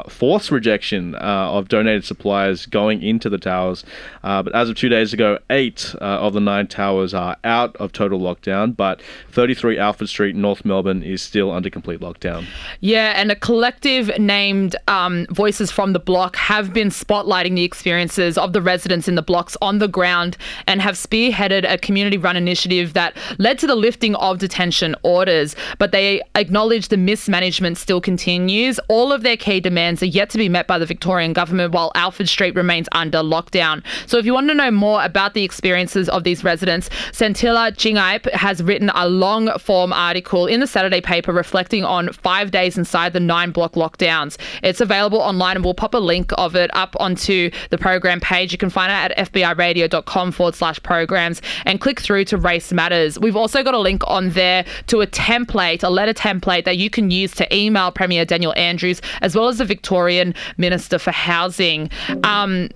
forced 0.08 0.50
rejection 0.50 1.14
of 1.16 1.68
donated 1.68 2.06
supplies 2.06 2.64
going 2.64 3.02
into 3.02 3.28
the 3.28 3.36
towers. 3.36 3.84
But 4.22 4.54
as 4.54 4.70
of 4.70 4.76
two 4.76 4.88
days 4.88 5.12
ago, 5.12 5.38
eight 5.50 5.94
of 6.00 6.32
the 6.32 6.40
nine 6.40 6.68
towers 6.68 7.12
are 7.12 7.33
out 7.44 7.74
of 7.76 7.92
total 7.92 8.20
lockdown, 8.20 8.76
but 8.76 9.02
33 9.30 9.78
Alfred 9.78 10.08
Street, 10.08 10.36
North 10.36 10.64
Melbourne, 10.64 11.02
is 11.02 11.22
still 11.22 11.50
under 11.50 11.70
complete 11.70 12.00
lockdown. 12.00 12.46
Yeah, 12.80 13.12
and 13.16 13.30
a 13.30 13.36
collective 13.36 14.16
named 14.18 14.76
um, 14.88 15.26
Voices 15.30 15.70
from 15.70 15.92
the 15.92 15.98
Block 15.98 16.36
have 16.36 16.72
been 16.72 16.88
spotlighting 16.88 17.54
the 17.54 17.64
experiences 17.64 18.38
of 18.38 18.52
the 18.52 18.62
residents 18.62 19.08
in 19.08 19.14
the 19.14 19.22
blocks 19.22 19.56
on 19.62 19.78
the 19.78 19.88
ground 19.88 20.36
and 20.66 20.80
have 20.80 20.94
spearheaded 20.94 21.70
a 21.70 21.78
community 21.78 22.16
run 22.16 22.36
initiative 22.36 22.92
that 22.92 23.16
led 23.38 23.58
to 23.58 23.66
the 23.66 23.74
lifting 23.74 24.14
of 24.16 24.38
detention 24.38 24.94
orders. 25.02 25.56
But 25.78 25.92
they 25.92 26.22
acknowledge 26.34 26.88
the 26.88 26.96
mismanagement 26.96 27.78
still 27.78 28.00
continues. 28.00 28.78
All 28.88 29.12
of 29.12 29.22
their 29.22 29.36
key 29.36 29.60
demands 29.60 30.02
are 30.02 30.06
yet 30.06 30.30
to 30.30 30.38
be 30.38 30.48
met 30.48 30.66
by 30.66 30.78
the 30.78 30.86
Victorian 30.86 31.32
government 31.32 31.72
while 31.72 31.92
Alfred 31.94 32.28
Street 32.28 32.54
remains 32.54 32.88
under 32.92 33.18
lockdown. 33.18 33.82
So 34.06 34.18
if 34.18 34.26
you 34.26 34.34
want 34.34 34.48
to 34.48 34.54
know 34.54 34.70
more 34.70 35.02
about 35.04 35.34
the 35.34 35.44
experiences 35.44 36.08
of 36.08 36.24
these 36.24 36.44
residents, 36.44 36.90
Santilla 37.24 37.72
Chingaipe 37.72 38.30
has 38.32 38.62
written 38.62 38.90
a 38.94 39.08
long 39.08 39.50
form 39.58 39.94
article 39.94 40.46
in 40.46 40.60
the 40.60 40.66
Saturday 40.66 41.00
paper 41.00 41.32
reflecting 41.32 41.82
on 41.82 42.12
five 42.12 42.50
days 42.50 42.76
inside 42.76 43.14
the 43.14 43.20
nine 43.20 43.50
block 43.50 43.72
lockdowns. 43.76 44.36
It's 44.62 44.82
available 44.82 45.20
online 45.20 45.56
and 45.56 45.64
we'll 45.64 45.72
pop 45.72 45.94
a 45.94 45.98
link 45.98 46.32
of 46.36 46.54
it 46.54 46.70
up 46.76 46.94
onto 47.00 47.50
the 47.70 47.78
program 47.78 48.20
page. 48.20 48.52
You 48.52 48.58
can 48.58 48.68
find 48.68 48.92
it 48.92 49.16
at 49.16 49.32
fbiradio.com 49.32 50.32
forward 50.32 50.54
slash 50.54 50.82
programs 50.82 51.40
and 51.64 51.80
click 51.80 51.98
through 51.98 52.26
to 52.26 52.36
Race 52.36 52.74
Matters. 52.74 53.18
We've 53.18 53.36
also 53.36 53.62
got 53.62 53.72
a 53.72 53.78
link 53.78 54.02
on 54.06 54.28
there 54.32 54.66
to 54.88 55.00
a 55.00 55.06
template, 55.06 55.82
a 55.82 55.88
letter 55.88 56.12
template 56.12 56.66
that 56.66 56.76
you 56.76 56.90
can 56.90 57.10
use 57.10 57.32
to 57.36 57.56
email 57.56 57.90
Premier 57.90 58.26
Daniel 58.26 58.52
Andrews 58.54 59.00
as 59.22 59.34
well 59.34 59.48
as 59.48 59.56
the 59.56 59.64
Victorian 59.64 60.34
Minister 60.58 60.98
for 60.98 61.10
Housing. 61.10 61.88
Um, 62.22 62.68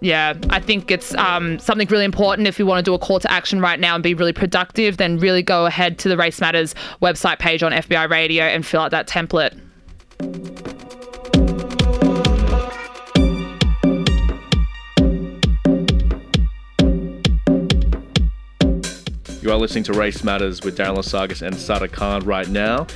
yeah, 0.00 0.34
I 0.50 0.60
think 0.60 0.90
it's 0.90 1.14
um, 1.14 1.58
something 1.58 1.88
really 1.88 2.04
important. 2.04 2.46
If 2.46 2.58
you 2.58 2.66
want 2.66 2.84
to 2.84 2.88
do 2.88 2.94
a 2.94 2.98
call 2.98 3.18
to 3.20 3.30
action 3.30 3.60
right 3.60 3.80
now 3.80 3.94
and 3.94 4.02
be 4.02 4.14
really 4.14 4.32
productive, 4.32 4.98
then 4.98 5.18
really 5.18 5.42
go 5.42 5.66
ahead 5.66 5.98
to 6.00 6.08
the 6.08 6.16
Race 6.16 6.40
Matters 6.40 6.74
website 7.00 7.38
page 7.38 7.62
on 7.62 7.72
FBI 7.72 8.10
Radio 8.10 8.44
and 8.44 8.64
fill 8.64 8.82
out 8.82 8.90
that 8.90 9.08
template. 9.08 9.58
You 19.42 19.52
are 19.52 19.56
listening 19.58 19.84
to 19.84 19.92
Race 19.92 20.24
Matters 20.24 20.62
with 20.62 20.76
Darren 20.76 20.96
Lasagas 20.96 21.40
and 21.40 21.54
Sada 21.56 21.86
Khan 21.86 22.24
right 22.24 22.48
now. 22.48 22.88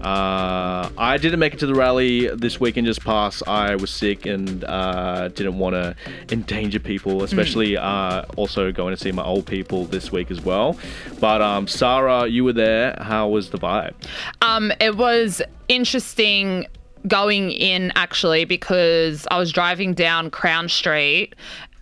Uh, 0.00 0.90
I 0.98 1.18
didn't 1.18 1.38
make 1.38 1.54
it 1.54 1.60
to 1.60 1.66
the 1.66 1.74
rally 1.74 2.28
this 2.28 2.60
weekend 2.60 2.86
just 2.86 3.04
past. 3.04 3.46
I 3.46 3.76
was 3.76 3.90
sick 3.90 4.26
and 4.26 4.64
uh, 4.64 5.28
didn't 5.28 5.58
want 5.58 5.74
to 5.74 5.94
endanger 6.30 6.80
people, 6.80 7.22
especially 7.22 7.76
uh, 7.76 8.24
also 8.36 8.72
going 8.72 8.94
to 8.94 9.00
see 9.02 9.12
my 9.12 9.24
old 9.24 9.46
people 9.46 9.84
this 9.84 10.12
week 10.12 10.30
as 10.30 10.40
well. 10.40 10.78
But 11.20 11.42
um, 11.42 11.66
Sarah, 11.66 12.26
you 12.26 12.44
were 12.44 12.52
there. 12.52 12.96
How 13.00 13.28
was 13.28 13.50
the 13.50 13.58
vibe? 13.58 13.94
Um, 14.42 14.72
it 14.80 14.96
was 14.96 15.42
interesting 15.68 16.66
going 17.08 17.52
in 17.52 17.92
actually 17.94 18.44
because 18.44 19.26
I 19.30 19.38
was 19.38 19.52
driving 19.52 19.94
down 19.94 20.30
Crown 20.30 20.68
Street, 20.68 21.34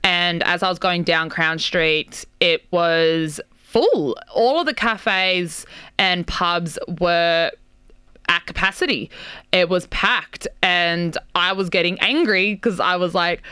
and 0.03 0.43
as 0.43 0.63
I 0.63 0.69
was 0.69 0.79
going 0.79 1.03
down 1.03 1.31
Crown 1.31 1.59
Street, 1.59 2.25
it 2.41 2.65
was 2.71 3.41
full. 3.57 4.17
All 4.33 4.61
of 4.61 4.67
the 4.67 4.75
cafes 4.75 5.67
and 5.99 6.27
pubs 6.27 6.79
were 7.01 7.51
at 8.29 8.47
capacity. 8.47 9.11
It 9.53 9.69
was 9.69 9.87
packed, 9.89 10.47
and 10.63 11.17
I 11.35 11.53
was 11.53 11.71
getting 11.71 11.99
angry 12.01 12.55
because 12.55 12.81
I 12.81 12.97
was 12.97 13.15
like, 13.15 13.43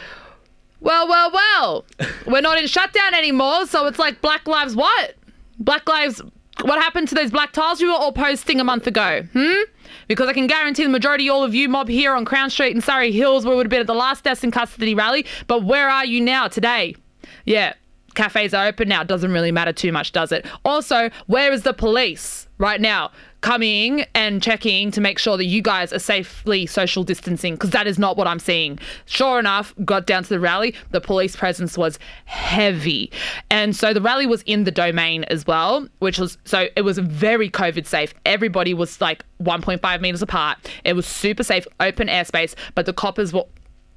well, 0.80 1.08
well, 1.08 1.30
well, 1.32 1.84
we're 2.26 2.40
not 2.40 2.58
in 2.58 2.66
shutdown 2.66 3.14
anymore, 3.14 3.66
so 3.66 3.86
it's 3.86 3.98
like 3.98 4.20
Black 4.20 4.46
Lives 4.46 4.74
what? 4.74 5.14
Black 5.58 5.88
Lives, 5.88 6.20
what 6.62 6.80
happened 6.80 7.08
to 7.08 7.14
those 7.14 7.30
black 7.30 7.52
tiles 7.52 7.80
you 7.80 7.88
were 7.88 7.94
all 7.94 8.12
posting 8.12 8.60
a 8.60 8.64
month 8.64 8.86
ago? 8.86 9.22
Hmm? 9.32 9.62
Because 10.08 10.28
I 10.28 10.32
can 10.32 10.46
guarantee 10.46 10.82
the 10.82 10.88
majority 10.88 11.28
all 11.28 11.44
of 11.44 11.54
you 11.54 11.68
mob 11.68 11.88
here 11.88 12.14
on 12.14 12.24
Crown 12.24 12.50
Street 12.50 12.74
and 12.74 12.82
Surry 12.82 13.12
Hills 13.12 13.46
we 13.46 13.54
would 13.54 13.66
have 13.66 13.70
been 13.70 13.80
at 13.80 13.86
the 13.86 13.94
last 13.94 14.24
deaths 14.24 14.42
in 14.42 14.50
custody 14.50 14.94
rally, 14.94 15.26
but 15.46 15.62
where 15.64 15.88
are 15.88 16.04
you 16.04 16.20
now 16.20 16.48
today? 16.48 16.96
Yeah, 17.44 17.74
cafes 18.14 18.54
are 18.54 18.66
open 18.66 18.88
now. 18.88 19.02
Doesn't 19.02 19.32
really 19.32 19.52
matter 19.52 19.72
too 19.72 19.92
much, 19.92 20.12
does 20.12 20.32
it? 20.32 20.46
Also, 20.64 21.10
where 21.26 21.52
is 21.52 21.62
the 21.62 21.72
police 21.72 22.48
right 22.58 22.80
now? 22.80 23.10
Coming 23.40 24.04
and 24.14 24.40
checking 24.40 24.92
to 24.92 25.00
make 25.00 25.18
sure 25.18 25.36
that 25.36 25.46
you 25.46 25.62
guys 25.62 25.92
are 25.92 25.98
safely 25.98 26.64
social 26.64 27.02
distancing 27.02 27.54
because 27.54 27.70
that 27.70 27.88
is 27.88 27.98
not 27.98 28.16
what 28.16 28.28
I'm 28.28 28.38
seeing. 28.38 28.78
Sure 29.06 29.40
enough, 29.40 29.74
got 29.84 30.06
down 30.06 30.22
to 30.22 30.28
the 30.28 30.38
rally, 30.38 30.74
the 30.92 31.00
police 31.00 31.34
presence 31.34 31.76
was 31.76 31.98
heavy. 32.24 33.10
And 33.50 33.74
so 33.74 33.92
the 33.92 34.00
rally 34.00 34.26
was 34.26 34.42
in 34.42 34.62
the 34.62 34.70
domain 34.70 35.24
as 35.24 35.44
well, 35.44 35.88
which 35.98 36.18
was 36.18 36.38
so 36.44 36.68
it 36.76 36.82
was 36.82 36.98
very 36.98 37.50
COVID 37.50 37.84
safe. 37.84 38.14
Everybody 38.24 38.74
was 38.74 39.00
like 39.00 39.24
1.5 39.42 40.00
meters 40.00 40.22
apart. 40.22 40.58
It 40.84 40.92
was 40.92 41.04
super 41.04 41.42
safe, 41.42 41.66
open 41.80 42.06
airspace, 42.06 42.54
but 42.76 42.86
the 42.86 42.92
coppers 42.92 43.32
were 43.32 43.44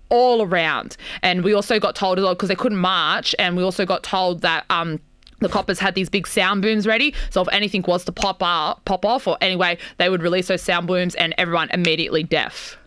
all 0.10 0.42
around. 0.42 0.98
And 1.22 1.44
we 1.44 1.54
also 1.54 1.80
got 1.80 1.96
told 1.96 2.18
because 2.18 2.50
they 2.50 2.56
couldn't 2.56 2.78
march, 2.78 3.36
and 3.40 3.56
we 3.58 3.64
also 3.64 3.86
got 3.86 4.04
told 4.04 4.42
that 4.42 4.66
um 4.70 5.00
the 5.40 5.50
coppers 5.50 5.80
had 5.80 5.96
these 5.96 6.10
big 6.10 6.28
sound 6.28 6.62
booms 6.62 6.88
ready. 6.88 7.14
So 7.30 7.42
if 7.42 7.50
anything 7.52 7.84
was 7.86 8.06
to 8.06 8.12
pop 8.12 8.42
up, 8.42 8.84
pop 8.86 9.04
off, 9.04 9.28
or 9.28 9.38
anyway, 9.42 9.78
they 9.98 10.10
would 10.10 10.22
release 10.22 10.48
those 10.48 10.62
sound 10.62 10.88
booms, 10.88 11.14
and 11.16 11.36
everyone 11.38 11.70
immediately 11.72 12.24
deaf. 12.24 12.78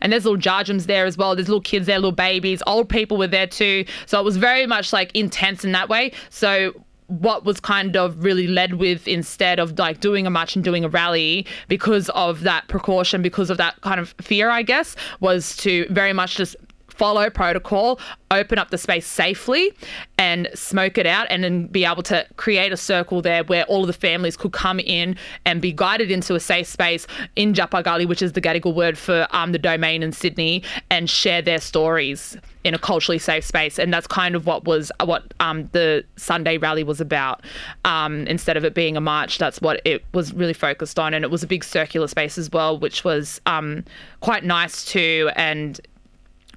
And 0.00 0.12
there's 0.12 0.24
little 0.24 0.40
jarjums 0.40 0.84
there 0.84 1.06
as 1.06 1.16
well. 1.16 1.34
There's 1.34 1.48
little 1.48 1.60
kids 1.60 1.86
there, 1.86 1.96
little 1.96 2.12
babies, 2.12 2.62
old 2.66 2.88
people 2.88 3.16
were 3.16 3.26
there 3.26 3.46
too. 3.46 3.84
So 4.06 4.20
it 4.20 4.24
was 4.24 4.36
very 4.36 4.66
much 4.66 4.92
like 4.92 5.10
intense 5.14 5.64
in 5.64 5.72
that 5.72 5.88
way. 5.88 6.12
So 6.30 6.72
what 7.08 7.44
was 7.44 7.60
kind 7.60 7.96
of 7.96 8.24
really 8.24 8.48
led 8.48 8.74
with 8.74 9.06
instead 9.06 9.58
of 9.58 9.78
like 9.78 10.00
doing 10.00 10.26
a 10.26 10.30
march 10.30 10.56
and 10.56 10.64
doing 10.64 10.84
a 10.84 10.88
rally 10.88 11.46
because 11.68 12.08
of 12.10 12.40
that 12.40 12.66
precaution, 12.68 13.22
because 13.22 13.48
of 13.48 13.58
that 13.58 13.80
kind 13.82 14.00
of 14.00 14.14
fear, 14.20 14.50
I 14.50 14.62
guess, 14.62 14.96
was 15.20 15.56
to 15.58 15.86
very 15.90 16.12
much 16.12 16.36
just 16.36 16.56
follow 16.96 17.30
protocol, 17.30 18.00
open 18.30 18.58
up 18.58 18.70
the 18.70 18.78
space 18.78 19.06
safely 19.06 19.72
and 20.18 20.48
smoke 20.54 20.98
it 20.98 21.06
out 21.06 21.26
and 21.30 21.44
then 21.44 21.66
be 21.66 21.84
able 21.84 22.02
to 22.02 22.26
create 22.36 22.72
a 22.72 22.76
circle 22.76 23.22
there 23.22 23.44
where 23.44 23.64
all 23.64 23.82
of 23.82 23.86
the 23.86 23.92
families 23.92 24.36
could 24.36 24.52
come 24.52 24.80
in 24.80 25.16
and 25.44 25.60
be 25.60 25.72
guided 25.72 26.10
into 26.10 26.34
a 26.34 26.40
safe 26.40 26.66
space 26.66 27.06
in 27.36 27.52
Japagali, 27.52 28.06
which 28.06 28.22
is 28.22 28.32
the 28.32 28.40
Gadigal 28.40 28.74
word 28.74 28.96
for 28.96 29.26
um, 29.30 29.52
the 29.52 29.58
domain 29.58 30.02
in 30.02 30.12
Sydney, 30.12 30.62
and 30.90 31.08
share 31.08 31.42
their 31.42 31.60
stories 31.60 32.36
in 32.64 32.74
a 32.74 32.78
culturally 32.78 33.18
safe 33.18 33.44
space. 33.44 33.78
And 33.78 33.94
that's 33.94 34.08
kind 34.08 34.34
of 34.34 34.46
what 34.46 34.64
was 34.64 34.90
what 35.04 35.32
um, 35.38 35.68
the 35.72 36.04
Sunday 36.16 36.58
rally 36.58 36.82
was 36.82 37.00
about. 37.00 37.44
Um, 37.84 38.26
instead 38.26 38.56
of 38.56 38.64
it 38.64 38.74
being 38.74 38.96
a 38.96 39.00
march, 39.00 39.38
that's 39.38 39.60
what 39.60 39.80
it 39.84 40.04
was 40.12 40.32
really 40.32 40.52
focused 40.52 40.98
on. 40.98 41.14
And 41.14 41.24
it 41.24 41.30
was 41.30 41.42
a 41.42 41.46
big 41.46 41.62
circular 41.62 42.08
space 42.08 42.38
as 42.38 42.50
well, 42.50 42.78
which 42.78 43.04
was 43.04 43.40
um, 43.46 43.84
quite 44.20 44.44
nice 44.44 44.84
too. 44.84 45.30
And 45.36 45.80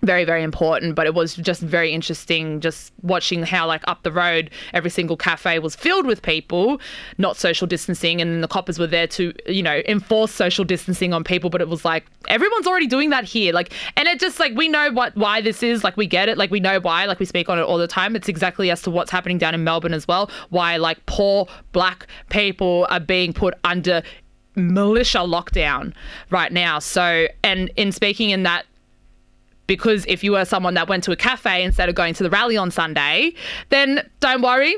very 0.01 0.23
very 0.23 0.43
important 0.43 0.95
but 0.95 1.05
it 1.05 1.13
was 1.13 1.35
just 1.35 1.61
very 1.61 1.91
interesting 1.91 2.59
just 2.59 2.93
watching 3.01 3.43
how 3.43 3.67
like 3.67 3.81
up 3.87 4.03
the 4.03 4.11
road 4.11 4.49
every 4.73 4.89
single 4.89 5.17
cafe 5.17 5.59
was 5.59 5.75
filled 5.75 6.05
with 6.05 6.21
people 6.21 6.79
not 7.17 7.35
social 7.35 7.67
distancing 7.67 8.21
and 8.21 8.43
the 8.43 8.47
coppers 8.47 8.79
were 8.79 8.87
there 8.87 9.07
to 9.07 9.33
you 9.47 9.61
know 9.61 9.81
enforce 9.87 10.31
social 10.31 10.63
distancing 10.65 11.13
on 11.13 11.23
people 11.23 11.49
but 11.49 11.61
it 11.61 11.67
was 11.67 11.83
like 11.83 12.05
everyone's 12.27 12.67
already 12.67 12.87
doing 12.87 13.09
that 13.09 13.23
here. 13.23 13.53
Like 13.53 13.73
and 13.97 14.07
it 14.07 14.19
just 14.19 14.39
like 14.39 14.53
we 14.55 14.67
know 14.67 14.91
what 14.91 15.15
why 15.15 15.41
this 15.41 15.61
is 15.63 15.83
like 15.83 15.97
we 15.97 16.07
get 16.07 16.29
it 16.29 16.37
like 16.37 16.51
we 16.51 16.59
know 16.59 16.79
why 16.79 17.05
like 17.05 17.19
we 17.19 17.25
speak 17.25 17.49
on 17.49 17.59
it 17.59 17.63
all 17.63 17.77
the 17.77 17.87
time. 17.87 18.15
It's 18.15 18.29
exactly 18.29 18.71
as 18.71 18.81
to 18.83 18.91
what's 18.91 19.11
happening 19.11 19.37
down 19.37 19.53
in 19.53 19.63
Melbourne 19.63 19.93
as 19.93 20.07
well 20.07 20.29
why 20.49 20.77
like 20.77 21.05
poor 21.05 21.47
black 21.71 22.07
people 22.29 22.87
are 22.89 22.99
being 22.99 23.33
put 23.33 23.53
under 23.63 24.01
militia 24.55 25.19
lockdown 25.19 25.93
right 26.29 26.51
now. 26.51 26.79
So 26.79 27.27
and 27.43 27.71
in 27.75 27.91
speaking 27.91 28.29
in 28.29 28.43
that 28.43 28.65
because 29.69 30.03
if 30.07 30.23
you 30.23 30.31
were 30.31 30.45
someone 30.45 30.73
that 30.73 30.89
went 30.89 31.03
to 31.03 31.11
a 31.11 31.15
cafe 31.15 31.63
instead 31.63 31.87
of 31.89 31.95
going 31.95 32.15
to 32.15 32.23
the 32.23 32.29
rally 32.29 32.57
on 32.57 32.71
Sunday, 32.71 33.33
then 33.69 34.09
don't 34.19 34.41
worry. 34.41 34.75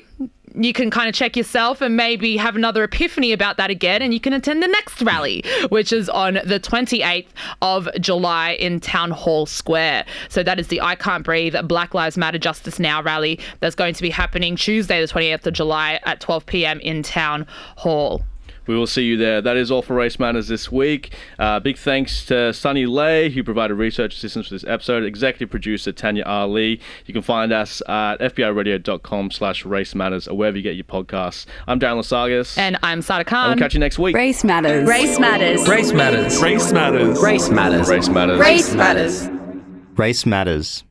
You 0.53 0.73
can 0.73 0.91
kind 0.91 1.07
of 1.07 1.15
check 1.15 1.37
yourself 1.37 1.79
and 1.79 1.95
maybe 1.95 2.35
have 2.35 2.57
another 2.57 2.83
epiphany 2.83 3.31
about 3.31 3.55
that 3.55 3.69
again, 3.69 4.01
and 4.01 4.13
you 4.13 4.19
can 4.19 4.33
attend 4.33 4.61
the 4.61 4.67
next 4.67 5.01
rally, 5.01 5.45
which 5.69 5.93
is 5.93 6.09
on 6.09 6.33
the 6.43 6.59
28th 6.59 7.27
of 7.61 7.87
July 8.01 8.51
in 8.59 8.81
Town 8.81 9.11
Hall 9.11 9.45
Square. 9.45 10.03
So 10.27 10.43
that 10.43 10.59
is 10.59 10.67
the 10.67 10.81
I 10.81 10.95
Can't 10.95 11.23
Breathe 11.23 11.55
Black 11.63 11.93
Lives 11.93 12.17
Matter 12.17 12.37
Justice 12.37 12.77
Now 12.77 13.01
rally 13.01 13.39
that's 13.61 13.75
going 13.75 13.93
to 13.93 14.01
be 14.01 14.09
happening 14.09 14.57
Tuesday, 14.57 14.99
the 14.99 15.07
28th 15.07 15.47
of 15.47 15.53
July 15.53 16.01
at 16.03 16.19
12 16.19 16.45
p.m. 16.45 16.81
in 16.81 17.01
Town 17.01 17.47
Hall. 17.77 18.21
We 18.67 18.75
will 18.75 18.87
see 18.87 19.03
you 19.03 19.17
there. 19.17 19.41
That 19.41 19.57
is 19.57 19.71
all 19.71 19.81
for 19.81 19.95
Race 19.95 20.19
Matters 20.19 20.47
this 20.47 20.71
week. 20.71 21.13
Uh, 21.39 21.59
big 21.59 21.77
thanks 21.77 22.25
to 22.27 22.53
Sunny 22.53 22.85
Lay, 22.85 23.29
who 23.29 23.43
provided 23.43 23.73
research 23.75 24.15
assistance 24.15 24.47
for 24.47 24.53
this 24.53 24.63
episode. 24.65 25.03
Executive 25.03 25.49
producer 25.49 25.91
Tanya 25.91 26.23
Ali. 26.25 26.79
You 27.05 27.13
can 27.13 27.23
find 27.23 27.51
us 27.51 27.81
at 27.87 28.17
fbiradio.com 28.19 29.31
slash 29.31 29.65
race 29.65 29.95
matters 29.95 30.27
or 30.27 30.37
wherever 30.37 30.57
you 30.57 30.63
get 30.63 30.75
your 30.75 30.83
podcasts. 30.85 31.45
I'm 31.67 31.79
Darren 31.79 31.97
Lasagas. 31.99 32.57
And 32.57 32.77
I'm 32.83 33.01
Sada 33.01 33.19
And 33.21 33.27
Khan. 33.27 33.49
we'll 33.49 33.57
catch 33.57 33.73
you 33.73 33.79
next 33.79 33.97
week. 33.99 34.15
Race 34.15 34.43
matters. 34.43 34.87
Race 34.87 35.19
matters. 35.19 35.67
Race 35.67 35.91
matters. 35.91 36.41
Race 36.41 36.69
matters. 36.71 37.19
Race 37.21 37.49
matters. 37.49 37.89
Race 37.89 38.09
Matters. 38.09 38.39
Race 38.39 38.73
matters. 38.73 39.29
Race 39.97 40.25
Matters. 40.25 40.83